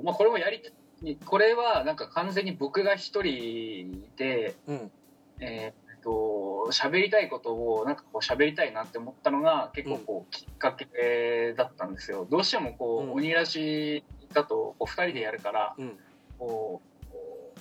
[0.02, 0.62] ーまあこれもやり
[1.26, 4.91] これはなんか完全に僕が一人でうん。
[5.39, 12.28] えーっと喋りたいことをなんかこう喋りたいなって思ったのが結構こうきっかけだったんですよ。
[12.30, 13.13] どうしてもこう、うん。
[13.13, 15.97] 鬼ラジだとこう2人でやるからうん。
[16.38, 17.60] こうこう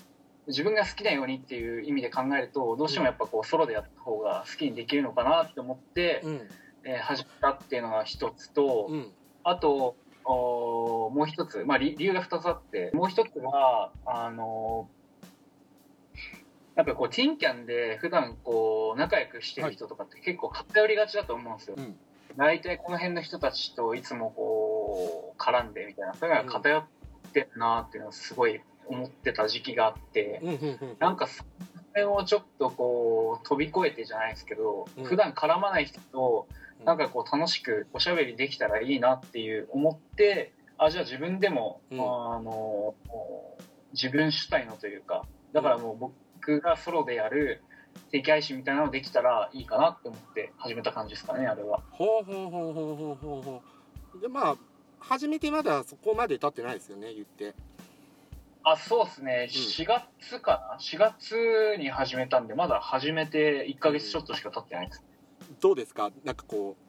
[0.48, 6.40] 自分が好きなようにっていう意味で考えるとどうしてもやっぱこうソロでやった方が好きにできるのかなって思って、うん
[6.84, 9.12] えー始めたっていうのが一つと、うん。
[9.44, 14.88] あとおもう一つ、まあ、理理由が二つあってもう一つはあの
[16.76, 21.96] やっぱこうティンキャンで普段こう仲良くしてる人とかって結構偏りがちだと思うんですよ、うん。
[22.36, 26.84] 大体この辺の人たちといつもこう絡んでみたいなそういうのが偏っ
[27.32, 30.40] てるなっていうのをすごい思ってた時期があって、
[30.98, 31.44] なんかそ
[31.94, 35.04] れをちょっとこう飛び越えてじゃないですけど、うん。
[35.04, 42.94] 普段絡まない人とうんなんかこう楽しくおしゃべりできたらいいなっていう思ってあじゃあ自分でも、うんあの
[43.92, 47.62] 自分主体のというかだからもう僕がソロでやる
[48.10, 51.82] 定期配信みたいなのできたらいいかなって思って始めた感じですかねあれは。
[51.90, 53.62] ほうほうほうほうほうほうほ
[54.16, 54.56] うでまあ
[54.98, 57.54] 初めてまだそこまで経ってないですよね言って
[58.64, 65.02] あそうですね、4月かな4月に始めたんでまだ始めて1ヶ月ちょっとしか経ってないです、
[65.62, 66.10] どうですか？
[66.24, 66.82] なんかこう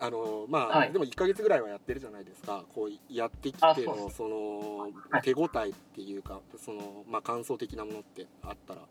[0.00, 0.92] あのまあ、はい。
[0.92, 2.64] でも1ヶ月ぐらいはやってるじゃないですか。
[2.72, 4.92] こうやってきてのそのはい。
[5.22, 8.82] 手応えっていうかそのまあ感想的なものってあったら。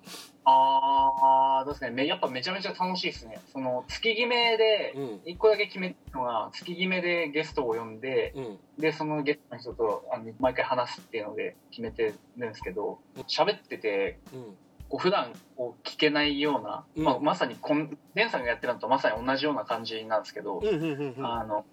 [0.43, 1.91] ああそうですね。
[1.91, 3.39] めやっぱめちゃめちゃ楽しいですね。
[3.53, 5.05] その月決めでうん。
[5.31, 8.57] 1個だけ決めたのが月決めでゲストを呼んでうん。
[8.81, 14.57] でそのゲストの人とあの毎回話すっていうので決めてるんですけど喋っててうん
[14.89, 17.03] こう普段こう聞けないような、うん。
[17.03, 21.25] まあ、まさにこんデンさんがやってるのとまさに同じような感じなんですけど、うんうんうんうん。
[21.25, 21.65] あの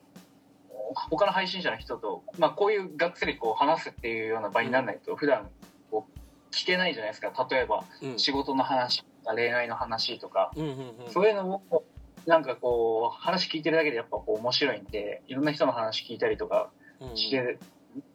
[1.11, 5.49] 他の配信者の人と、まあ、こういうがっつりこう話すっていうような場にならないと普段
[5.91, 7.33] こう聞けないじゃないですか。
[7.51, 8.19] 例えばうん。
[8.19, 11.11] 仕事の話とか恋愛の話とか、うんうんうん。
[11.11, 11.85] そういうのを
[12.27, 17.17] なんかこう話聞いてるだけでやっぱこう面白いんでいろんな人の話聞いたりとかうん。
[17.17, 17.59] して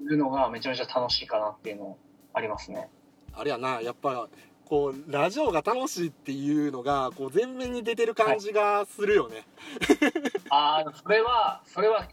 [0.02, 1.98] るのがめちゃめちゃ楽しいかなっていうの
[2.34, 2.90] ありますね。
[3.34, 3.82] あれやな。
[3.82, 4.28] やっぱ
[4.69, 9.43] こうラジオが楽しいっていうのがこう前面に出てる感じがするよね、
[10.49, 12.08] ああそれはそれは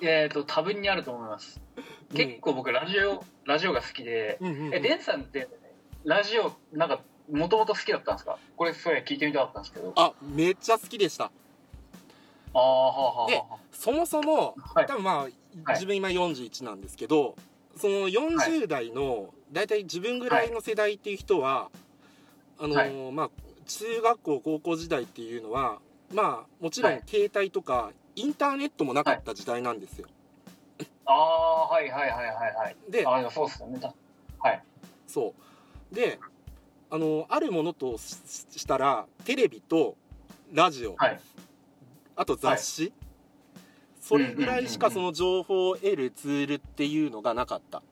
[0.00, 1.60] えっ、と多分にあると思います。
[1.78, 4.74] うん結構僕ラジオラジオが好きで、うんうんうん。
[4.74, 5.48] えデンさんって
[6.04, 8.38] ラジオなんかもともと好きだったんですか？
[8.56, 9.92] これそうや聞いてみたかったんですけど。
[9.96, 11.24] ああめっちゃ好きでした。
[11.24, 14.86] あーはあはあそもそもあはい。
[14.86, 15.32] 多分まあ、はい。
[15.70, 17.34] 自分今41なんですけど
[17.76, 21.70] その40代の大体自分ぐらいの世代っていう人は、
[22.58, 23.30] あのーはまあ
[23.66, 25.78] 中学校高校時代っていうのは
[26.12, 27.02] まあもちろんはい。
[27.06, 30.08] 携帯とかインターネットもなかった時代なんですよ、
[31.04, 32.76] ああはいはいはいはいはい。
[32.90, 33.78] であそうっすよね。
[33.78, 33.94] た
[34.38, 34.62] はい。
[35.06, 35.34] そ
[35.92, 35.94] う。
[35.94, 36.18] で
[36.90, 38.16] あのあるものとし
[38.56, 39.96] したらテレビと
[40.52, 41.20] ラジオ、はい。
[42.14, 42.92] あと雑誌、
[44.00, 47.82] それぐらいしかその情報を得るツールっていうのがなかった。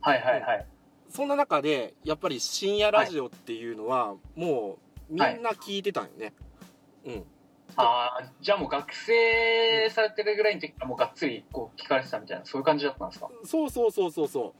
[0.00, 0.66] はいはいはい
[1.10, 4.78] そんな中でやっぱり深夜ラジオっていうのはも
[5.10, 6.32] うみんな聞いてたんよね、
[7.04, 7.24] うん。
[7.76, 13.28] ああじゃあもう学生されてるぐらいの時からもうがっつりこう聞かれてたみたいなそういう感じだったんですか？
[13.44, 14.54] そうそうそうそうそ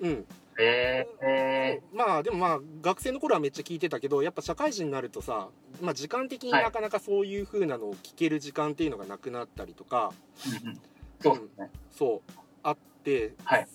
[0.00, 0.06] う。
[0.06, 0.24] うん。
[0.58, 5.48] えー、えまあでもまあ学生の頃はめっちゃ聞いてたけどやっぱ社会人になるとさ、
[5.82, 6.64] まあ、時間的にはい。
[6.64, 10.80] なかなかそういう風なのを聞ける時間っていうのがなくなったりとか、ーうんうん。
[11.20, 11.70] そうですね。
[11.90, 12.32] そう。
[12.62, 13.68] あって、はい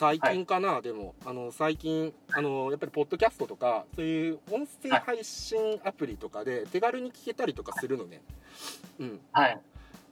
[0.00, 8.22] 最近かな、でもあの最近あのやっぱりポッドキャストとかそういう音声配信アプリとかで手軽に聞けたりとかするのね、
[8.98, 9.50] うん、はい。
[9.50, 9.58] だ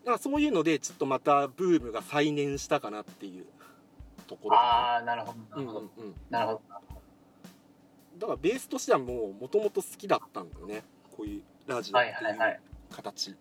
[0.05, 3.47] からそういうのでちょっとまたブームが再燃したかなっていう
[4.27, 5.79] ところかああ、なるほど、な、なるほど。
[5.79, 6.61] うんうんうん、なるほど。
[8.19, 10.83] だからベースとしてはもうもともと好きだったんだよね
[11.17, 12.61] こういうラジオっはいていうはいはい。
[12.91, 13.35] 形、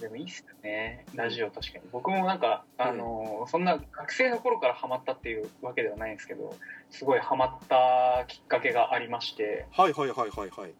[0.00, 1.84] でもいいっすよね、ラジオ確かに。
[1.90, 6.54] 僕もなんか、あのーそんな学生の頃からハマったっていうわけではないんですけど、
[6.90, 10.74] すごいハマったきっかけがありまして、はいはいはいはいはい。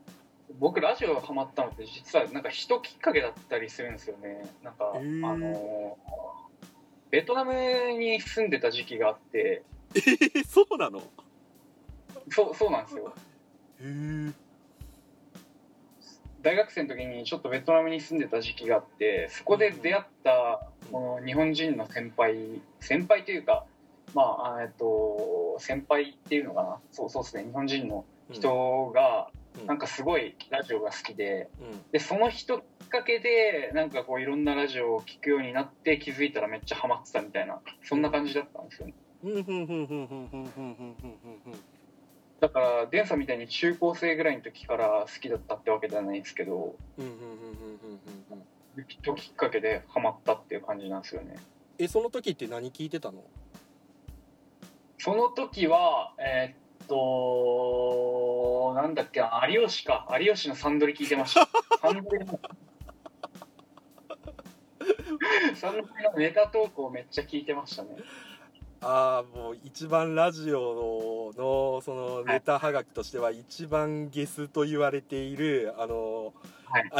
[0.58, 4.44] 僕ラジオハマったのって実はなんか人きっかけだったりするんですよね。
[4.62, 6.16] なんか、あのー
[7.10, 7.52] ベトナム
[7.98, 9.62] に住んでた時期があって、
[9.94, 10.98] えー、そうなの？
[10.98, 11.02] へ
[12.30, 13.14] そう、そうなんですよ。
[13.80, 14.30] え
[16.42, 23.64] 大学生の時にちょっとベトナムに住んでた時期があってそこで出会ったこの日本人の先輩先輩というか
[24.14, 26.78] まああえっと先輩っていうのかな。
[26.92, 27.44] そうそうですね。
[27.44, 29.28] 日本人の人が
[29.60, 29.66] うん。
[29.66, 31.82] なんかすごいラジオが好きでうん。
[31.90, 38.94] でその人きっかけでなんかこういろんなラジオを聞くようになって気づいたらめっちゃハマってたみたいなそんな感じだったんですよね
[42.40, 48.38] だからデンさんみたいに中高生ぐらいの時から好きだったってわけではないんですけどうんふんふんふんふんふん
[48.76, 51.36] ふん人きっかけでハマったっていう感じなんですよね
[51.78, 53.24] えその時って何聞いてたの？
[54.98, 60.06] その時は、えーっと、なんだっけな、有吉か。
[60.18, 61.48] 有吉のサンドリ聞いてました。
[61.80, 62.40] サンドリの、
[65.54, 67.90] サンドリのネタ投稿めっちゃ聞いてましたね。
[68.82, 76.34] ああもう一番ラジオのそのネタはがきとしては一番ゲスと言われているあの、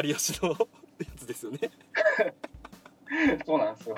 [0.02, 0.56] 有吉のや
[1.16, 1.70] つですよね。
[3.44, 3.96] そうなんですよ。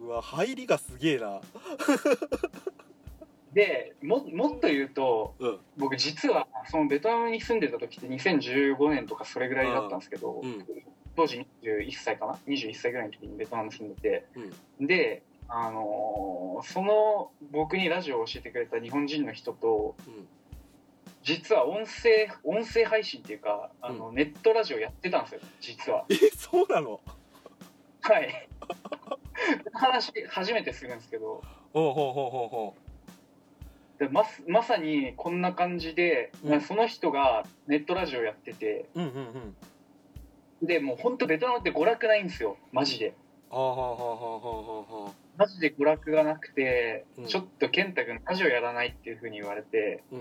[0.00, 1.40] うわ入りがすげえな。
[3.52, 5.58] でも、もっと言うと、うん。
[5.76, 10.64] 僕実はそのベトナムに住んでた時って2015年とかそれぐらいだったんですけど、うん
[11.16, 14.26] 当時21歳かな？21歳ぐらいの時にベトナム住んでて、
[14.80, 20.26] で、あのーその僕にラジオを教えてくれた日本人の人とうん。
[21.24, 26.04] 実は音声音声配信っていうかあの、ネットラジオやってたんですよ実は。
[26.08, 27.00] えそうなの？
[28.00, 28.48] はい。
[29.72, 31.42] 話初めてするんですけど。
[31.72, 32.74] ほうほうほうほうほ
[33.98, 36.60] でままさにこんな感じで、うん。
[36.60, 38.86] その人がネットラジオやってて。
[38.94, 39.56] ううんうんうん
[40.62, 42.56] でもう本当ベトナムって娯楽ないんですよ。
[42.70, 43.14] マジで。
[43.50, 47.26] マジで娯楽がなくて、うん。
[47.26, 50.04] ちょっと健太君ラジオやらないっていうふうに言われて。
[50.12, 50.20] うん。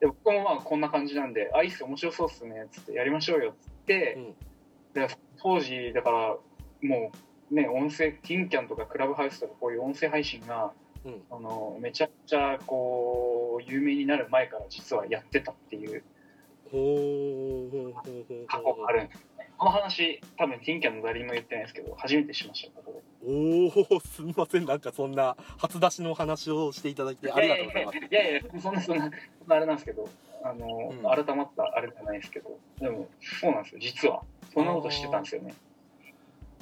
[0.00, 4.34] で僕もまあこんな感じなんで「あいいっすよ面白そうっすね」っつって「やりましょうよ」っつって、うん。
[4.94, 5.06] で
[5.42, 6.36] 当時だから
[6.80, 7.12] も
[7.50, 10.72] うね音声ティンキャンとかクラブハウスとかこういう音声配信が
[11.04, 11.22] うん。
[11.30, 16.02] あのめちゃくちゃこう有名になる前から実はやってたっていう。
[16.70, 16.76] 過
[18.58, 19.26] 去があるんです
[19.60, 24.64] この話多分ティンキャンの誰にも言ってないですけど初めてしましたここおおすみません。
[24.64, 27.98] なんかそんな初出しの話をしていただいてでありがとうございます。
[27.98, 29.10] いやいやいやそんなそんな
[29.48, 30.08] あれなんですけど
[30.42, 31.24] あの、うん。
[31.24, 33.80] 改まったあれじゃないですけどでもそうなんですよ。
[33.82, 34.22] 実は
[34.54, 35.52] そんなことしてたんですよね。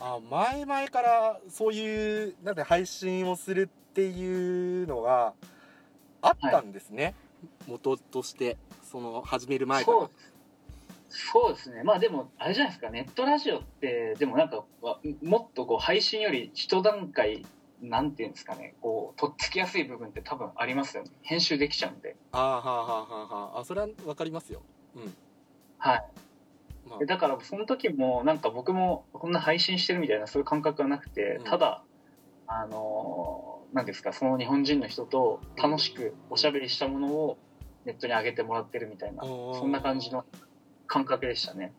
[0.01, 5.35] あ前々からそういうなんで配信をするっていうのが
[6.21, 7.15] あったんですね、
[7.69, 9.99] 元としてその始める前から。
[9.99, 10.11] そう
[11.09, 11.83] そうですね。
[11.83, 12.90] まあでもあれじゃないですか。
[12.90, 17.47] ネットラジオってでもなんかわもっとこう配信より一段階
[17.81, 18.75] なんていうんですかね。
[18.81, 21.11] こうとっつきやすい部分って多分ありますよね。
[21.23, 22.16] 編集できちゃうんで。
[22.33, 24.62] ああはあはあはああそれは分かりますよ。
[24.97, 25.14] うん。
[25.78, 26.05] はい。
[26.89, 26.99] まあ。
[26.99, 31.45] でだからその時もなんか僕もこんな配信してるみたいなそういう感覚はなくて、うん。
[31.45, 31.85] ただ
[32.47, 37.39] あのーなんですかその日本人の人と楽しくおしゃべりしたものを
[37.85, 40.24] ネットに上げてもらってるみたいなそんな感じの
[40.89, 41.72] 感覚でしたね。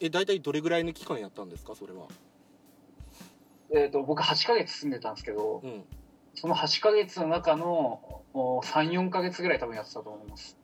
[0.00, 1.74] え大体どれぐらいの期間やったんですか？
[1.74, 2.06] それは。
[3.70, 5.82] えー、と僕8ヶ月住んでたんですけどうん。
[6.34, 10.56] その8ヶ月の中の34ヶ月ぐらい多分やってたと思います。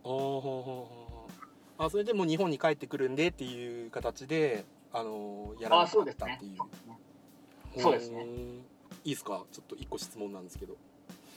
[1.76, 6.26] あそれでもう日本に帰ってくるんでっていう形であのーやらなかあそうですね。
[6.26, 7.80] ったっていう。
[7.82, 8.20] そうですね。
[8.22, 8.62] ーんい
[9.06, 9.44] いですか？
[9.50, 10.74] ちょっと一個質問なんですけど。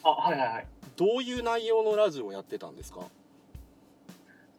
[0.04, 0.68] あはいはいはい。
[0.96, 3.00] どういう内容のラジオをやってたんですか？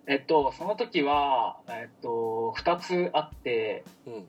[0.08, 4.26] えっとその時はえっと2つあってうん。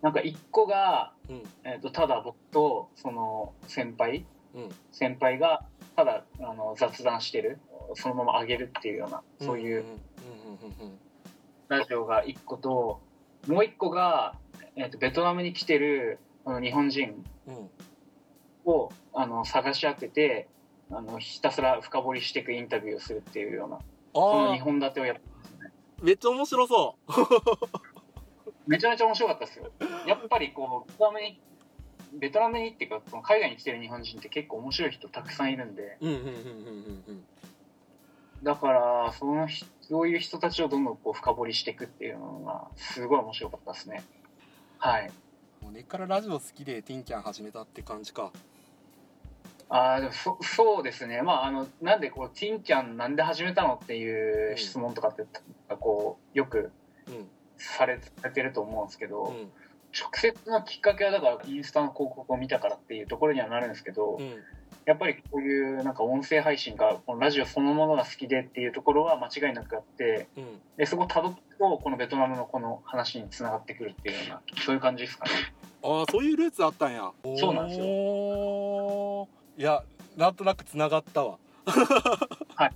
[0.00, 1.42] なんか1個がうん。
[1.64, 4.24] えー、とただ僕とその先輩。
[4.54, 4.68] うん。
[4.92, 5.66] 先輩が
[5.96, 7.58] ただあの雑談してる。
[7.94, 9.84] そのまま上げるっていうようなそういう
[11.68, 13.00] ラジオが1個と
[13.46, 14.34] もう1個が、
[14.76, 17.24] えー、とベトナムに来てるあの日本人
[18.64, 20.48] をあの探し当てて
[20.90, 23.78] あのひたすら深掘りしていくインタビューをするっていうような
[24.14, 25.22] そのあ2本立てをやって
[26.02, 26.96] めっちゃ面白そ
[28.66, 29.70] めちゃめちゃ面白かったですよ。
[30.06, 31.40] やっぱりこうベトナムに
[32.12, 35.98] ベトナムにっていうか海外に来てる日本人って結構面白い人たくさんいるんで。
[38.42, 44.04] だからその人そういう人たちをどんどんこう深掘りしていくっていうのがすごい面白かったですね。
[44.78, 45.10] はい。
[45.62, 48.30] もう根っからラジオ好きでティンキャン始めたって感じか
[49.70, 51.22] あーでもそそうですね。
[51.22, 55.24] まああのなんでこうティンキャンなんで始めたのっていう質問とかって、
[55.80, 56.72] こうよく
[57.06, 59.50] うんされされてると思うんですけど、うん。
[59.98, 64.34] 直接のきっかけはだからインスタの広告を見たからっていうところにはなるんですけど、うん。
[64.84, 70.44] やっぱりこういうなんか音声配信がこのラジオそのものが好きでっていうところは間違いなくあってうん。
[70.76, 75.30] でそこをたどってとこのベトナムのこの話につながってくるっていうようなそういう感じですかね。
[75.82, 77.10] ああそういうルーツあったんや。
[77.36, 77.86] そうなんですよ。
[77.86, 79.82] よいや
[80.16, 81.36] なんとなくつながったわ。
[82.54, 82.72] はい。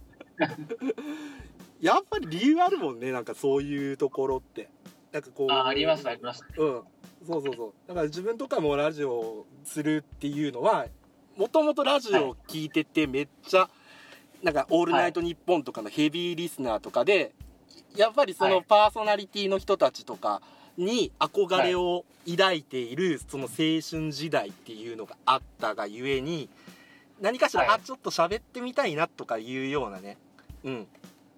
[1.80, 4.68] やっぱり理由あるもんねなんかそういうところって。
[5.12, 5.52] なんかこう。
[5.52, 6.82] あありますありますうん。
[7.24, 7.72] そうそうそう。
[7.86, 10.86] だから自分とかもラジオをするっていうのは
[11.36, 13.70] もともとラジオを聞いててめっちゃ
[14.42, 17.32] なんか「オールナイトニッポン」とかのヘビーリスナーとかで
[17.94, 18.64] やっぱりそのはい。
[18.64, 20.42] パーソナリティの人たちとか
[20.76, 23.48] に憧れを抱いているその青
[23.88, 26.48] 春時代っていうのがあったがゆえに
[27.22, 27.70] 何かしら、はい。
[27.76, 30.18] あちょっと喋ってみたいなとかいうようなね。
[30.64, 30.86] うん。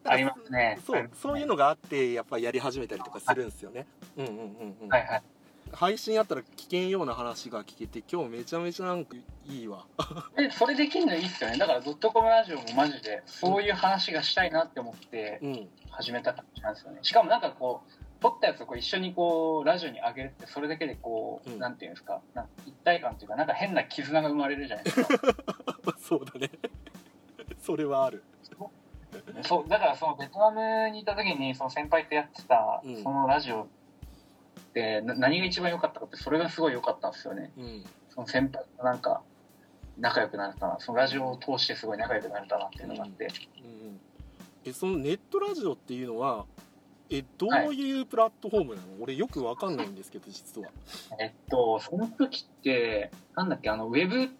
[0.02, 0.80] ありますね。
[0.86, 1.10] そうね。
[1.14, 3.86] そういうのがあってやっぱりやり始めたりとかするんですよね。
[4.16, 4.88] うんうんうんうん。
[4.88, 5.22] はいはい。
[5.72, 9.16] 配信あったら聞けんような話が聞けて今日めちゃめちゃなんか
[9.46, 9.84] いいわ。
[10.38, 11.58] えそれできるのいいっすよね。
[11.58, 15.68] だからドットコムラジオもマジでそういう話がしたいなって思ってうん。
[15.90, 16.98] 始めた感じなんですよね。
[17.02, 21.58] しかもなんかこう撮ったやつをこう一緒にこうラジオに上げるってそれだけでこう、うん。
[21.58, 25.18] なんていうんですかな一体感っていうかなんか変な絆が生まれるじゃないですか。
[26.00, 26.50] そうだね。
[27.60, 28.24] それはある。
[29.42, 30.50] そうだからそのベトナ
[30.86, 33.02] ムにいた時にその先輩とやってたうん。
[33.02, 33.66] そのラジオっ
[34.72, 37.52] てな何が一番良かったかってそれがすごい良かったんですよね。
[37.58, 37.84] うん。
[38.08, 39.20] その先輩となんか
[39.98, 40.80] 仲良くなれたな。
[40.80, 44.00] そのラジオを通してすごい仲良くなれたなっていうのがあって、うんうん。
[44.64, 46.46] えそのネットラジオっていうのは
[47.18, 48.00] えどうい。
[48.00, 50.68] うプラットフォームなの、俺よくわかんないんですけど実は。
[51.20, 54.30] えっとその時ってなんだっけあのウェブ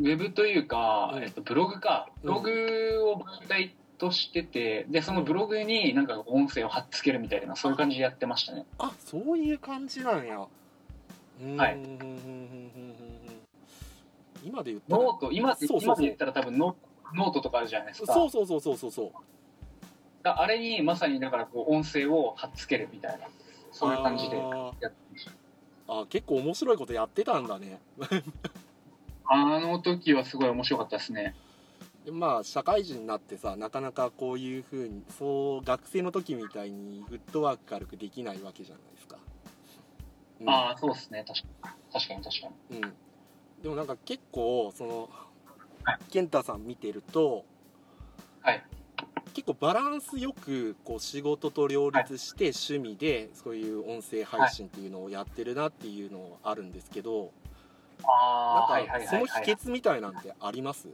[0.00, 2.08] ウェブというか、うんえっと、ブログか。
[2.22, 8.66] ブログを媒体としててでそのブログになんか音声を貼っつけるみたいなそういう感じでやってましたね。
[8.78, 10.44] あそういう感じなんや。
[11.40, 11.56] うん。
[11.56, 11.74] はい。
[11.74, 12.92] うんうんうんうんうん
[14.44, 15.02] 今で言ったら。
[15.02, 16.74] ノート今今で言ったら多分ノ
[17.14, 18.12] ノートとかあるじゃないですか。
[18.12, 19.12] そうそうそうそうそうそう
[20.22, 23.26] だあれにまさにだからこう音声を貼っつけるみたいな
[23.72, 25.32] そういう感じでやってました。
[25.88, 27.80] あ結構面白いことやってたんだね。
[29.26, 31.34] あの時はすごい面白かったですね。
[32.04, 39.18] でまあ社会人になってさなかなかこういうふうにそう学生の時みたいにフットワーク軽くできないわけじゃないですか、
[40.40, 40.50] うん。
[40.50, 41.24] ああそうですね。
[41.26, 41.92] 確かに。
[41.92, 42.78] 確かに確かに。
[42.78, 42.94] うん、
[43.62, 45.08] でもなんか結構その
[45.84, 47.44] はい健太さん見てると
[48.40, 48.62] はい
[49.34, 57.30] 結構バランスよくこう仕事と両立して趣味でそういう音声配信っていうのをやってるなっていうのあるんですけど
[58.04, 60.88] ああはいかその秘訣みたいなんてあります？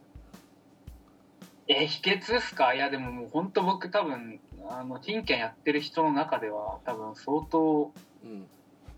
[1.69, 2.75] えー秘訣ですか？
[2.75, 7.93] いやでももう本当僕多分あのティンキャンやってる人の中では多分相当
[8.25, 8.47] うん。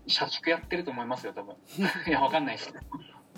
[0.07, 1.55] 社畜やってると思いますよ多分。
[2.07, 2.73] いやわかんないです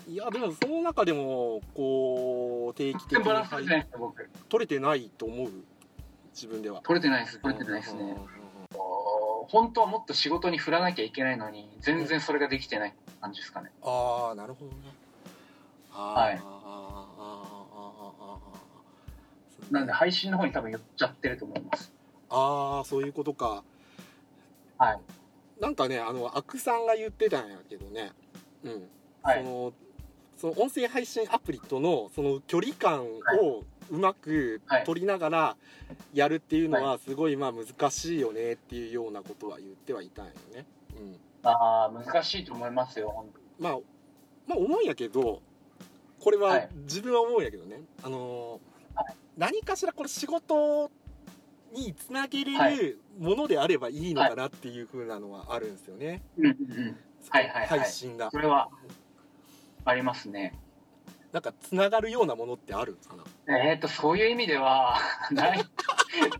[0.08, 3.24] いやでもその中でもこう定期的に
[4.48, 5.50] 取れてないと思う
[6.34, 6.80] 自分では。
[6.82, 8.16] 取れてないです取れてないですね
[9.48, 13.70] 本当はもっと仕事に振らなきゃいけないのに全然それができてない感じですかね。
[13.82, 14.76] ああなるほどね。
[15.90, 16.42] はい。
[19.72, 21.92] なんで配信の方に多分寄っちゃってると思います。
[22.30, 23.62] ああそういうことか。
[24.78, 25.00] はい。
[25.60, 28.12] なんかねあのアクさんが言ってたんやけどね。
[28.64, 28.88] うん、
[29.22, 29.44] はい。
[29.44, 29.72] その
[30.44, 34.84] その音声配信アプリとのその距離感をうまくはい。
[34.84, 35.56] 取りながら
[36.12, 40.66] やるっていうのはすごいまあ難しいよねっていうようなことは言ってはいたんよね、
[40.98, 43.26] うん、ああ難しいと思いますよ本
[43.58, 43.78] まあ
[44.46, 45.40] まあ思うんやけど
[46.20, 46.68] これははい。
[46.82, 48.60] 自分は思うんやけどね、あの
[49.38, 50.90] 何かしらこれ仕事
[51.72, 56.22] につなげれはるものであればいいのかなっていう風なのはあるんですよね、
[57.30, 57.48] はい。
[57.66, 58.30] 配信が。
[58.30, 58.68] それは
[59.84, 60.54] ありますね。
[61.32, 63.16] なんかつながるようなものってあるか？
[63.46, 64.98] なえっ、と、そういう意味では、
[65.32, 65.60] ない、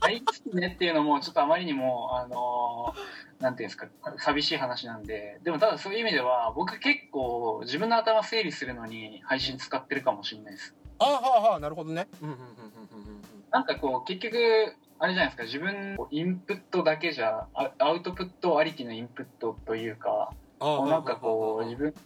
[0.01, 3.89] 大好きねっていうのも、ちょっとあまりにも、あのーなんていうんですか、
[4.19, 10.75] 寂しい話なんで、でもただそういう意味では、僕結構自分の頭整理するのに配信使ってるかもしれないです。
[11.01, 12.07] あはあはあなるほどね。
[12.23, 13.23] うんうんうんうんうんうん。
[13.51, 21.97] なんかこう、結局、あれじゃないですか、自分、インプットだけじゃ、あアウトプットありきのインプットというか、なんかこう、自分が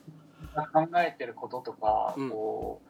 [0.66, 2.80] 考えてることとか、うんこ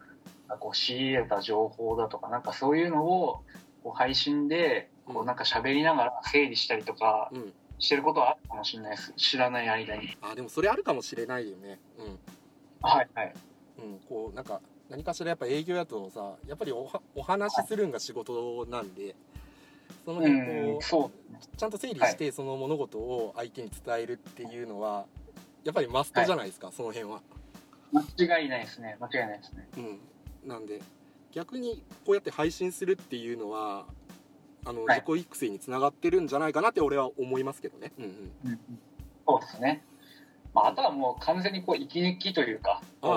[0.50, 3.42] う、こう仕入れた情報だとか、なんかそういうのを、
[3.82, 9.12] こう配信で、こううんなんか喋りながら整理したりとかうんしてることはあるかもしれないです。
[9.16, 10.16] 知らない間に。
[10.20, 12.18] あでもそれあるかもしれないよねうん
[12.82, 13.34] はいはい。
[13.78, 14.60] うん、こうなんか
[14.90, 19.14] 何かしらやっぱ営業やとさやっぱりおはお話しするんが仕事なんで
[20.04, 21.56] そのう辺こん、う、そう。
[21.56, 25.06] ちゃんと整理してその物事を相手に伝えるっていうのは
[25.62, 27.20] やっぱりマストじゃないですか、その辺は。
[27.92, 28.96] 間違いないですね。
[29.00, 29.68] 間違いないですね。
[29.76, 30.00] うん、
[30.48, 30.80] なんで
[31.32, 33.86] 逆にこうやって配信するっていうのは
[34.64, 37.92] あの、はい自己育成につながってるんじゃないかなって俺は思いますけどね。
[37.98, 38.10] うんうん、
[38.44, 38.60] うんうん
[39.26, 39.84] そうですね。
[40.54, 43.10] まあ、あとはもう完全にこう息抜きというか、疲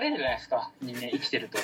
[0.00, 1.58] れるじゃないですか、人間生きてると。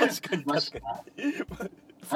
[0.00, 0.56] 確かにま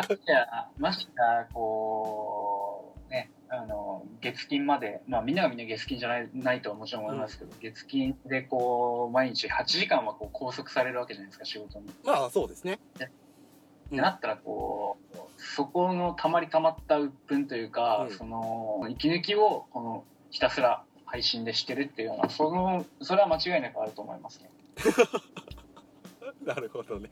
[0.02, 0.46] し確かたましてや、
[0.78, 11.86] ましてや、こう、ね、あの、月金まで、まあみんながみんな月金じゃないないとはもちろん思いますけど、月金でこう、毎日8時間はこう拘束されるわけじゃないですか、仕事に。
[11.86, 11.92] に。
[12.04, 12.78] まあそうですね。
[12.98, 13.24] うん
[13.90, 24.50] なったらこうそこのたまりたまった鬱憤というか、うんその息抜きをこのひたすら配信でしてるっていうのはそのそれは間違いなくあると思いますね
[26.44, 27.08] なるほどね。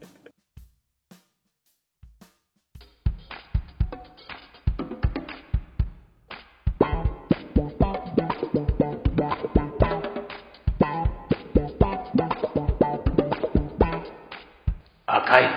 [15.32, 15.48] 赤い。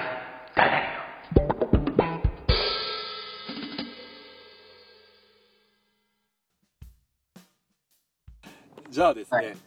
[8.89, 9.57] じゃあですね、はい。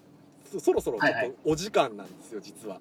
[0.50, 1.28] そそろそろちょはいはい。
[1.28, 2.80] っとお時間なんですよ、実は。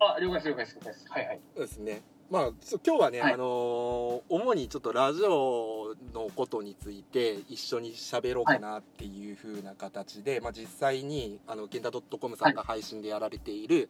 [0.00, 1.06] あ了解です了解です了解です。
[1.08, 1.40] はいはい。
[1.54, 2.02] そうですね。
[2.28, 2.50] まあ、
[2.84, 3.34] 今日はね、はい。
[3.34, 13.88] あのー主にちょっとラジオのことについて一緒に喋ろうかなっていう風な形で、まあ実際にあのゲンタドットコムさんが配信でやられている、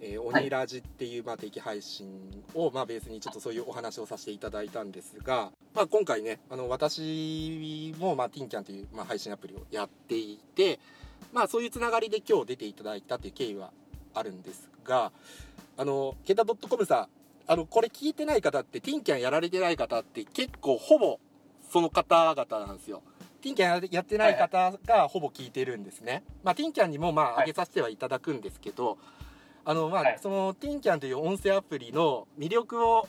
[0.00, 10.78] えーラジっていうまあ定期配信をまあベースにちょっとそういうお話をさせていただいたんですが、まあ今回ね、あの私もまあティンキャンというまあ配信アプリをやっていて、
[11.32, 13.70] まあそういうつながりで今日出ていただいたという経緯は
[14.14, 15.12] あるんですが、
[15.76, 17.08] あのゲンタドットコムさん
[17.50, 21.18] あのこれ聞いてない方ってティンキャンやられてない方って結構ほぼ
[21.70, 23.02] その方々なんですよ。
[23.40, 27.44] ティンキャンやってない方がほぼ聞いてるんですね、まあ、ティンキャンにもまあはい。
[27.44, 28.98] 上げさせてはいただくんですけど、
[29.68, 30.18] あのまあはい。
[30.22, 33.08] そのティンキャンという音声アプリの魅力を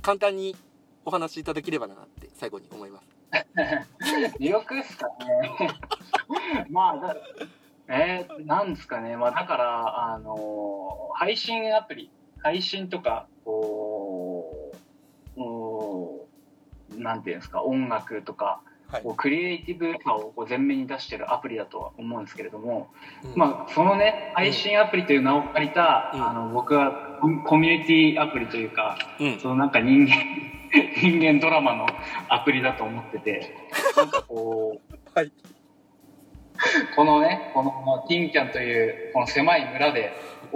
[0.00, 0.56] 簡単に
[1.04, 3.06] お話しいただければなって最後に思います。
[4.40, 5.70] 魅力ですかね。
[6.70, 7.16] まあだ
[7.88, 9.18] えー、なんですかね。
[9.18, 12.10] まあだからあの配信アプリ
[12.42, 14.72] 配信とかこ
[15.36, 15.42] う
[16.96, 19.02] うんなんていうんですか音楽とかはい。
[19.02, 22.88] こうクリエイティブさをこう前面に出してるアプリだとは思うんですけれども、
[23.22, 23.32] うん。
[23.36, 26.26] まあ、そのね配信アプリという名を借りた、うん。
[26.26, 29.40] あの僕はココミュニティアプリというかうん。
[29.40, 30.14] そのなんか人間
[31.00, 31.86] 人間ドラマの
[32.28, 33.54] アプリだと思ってて
[33.96, 35.32] なんかこう はい。
[36.96, 40.12] このねこのティンキャンというこの狭い村で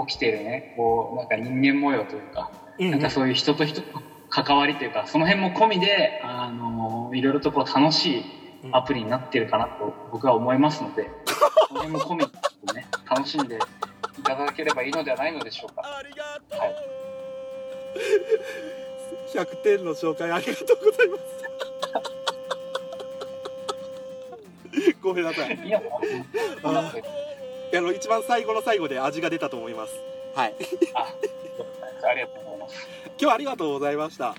[0.07, 2.91] 起きているねこうなんか人間模様というかうん。
[2.93, 8.25] なんかそういう人と人と関わりというかその辺も込みであのいろいろとこう楽しい
[8.73, 11.11] アプリになってるかなと僕は思いますので、
[11.69, 13.59] その辺も込みで、ね、 楽しんで
[14.19, 15.83] いただければいいのではないのでしょうか。
[15.85, 16.75] ありがとう、はい。
[19.35, 21.23] 100点の紹介ありがとうございます。
[25.03, 25.55] ごめんなさい。
[25.57, 25.87] いいのか
[26.63, 26.81] あな
[27.75, 29.95] あの一番最後の最後で味が出たと思います。
[30.35, 30.55] はい。
[30.95, 31.13] あ
[32.05, 32.52] ありがとうございます。
[33.19, 34.35] 今日はありがとうございました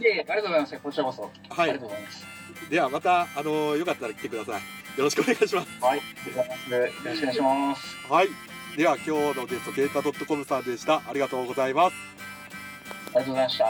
[0.00, 0.78] いえいえ、ありがとうございます。
[0.78, 1.22] こちらこそ。
[1.22, 2.26] はいありがとうございます。
[2.70, 4.54] ではまたあのよかったら来てください
[4.98, 7.06] よろしくお願いしますはい、ありがとうございます。
[7.06, 8.12] よろしくお願いします。
[8.12, 8.28] はい
[8.76, 9.04] では今
[9.34, 11.96] 日のゲストケータドットコムさんでしたありがとうございます
[13.14, 13.66] ありがとうございました。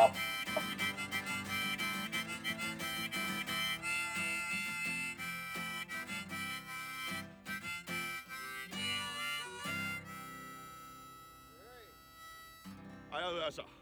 [13.15, 13.82] ありがとうございました。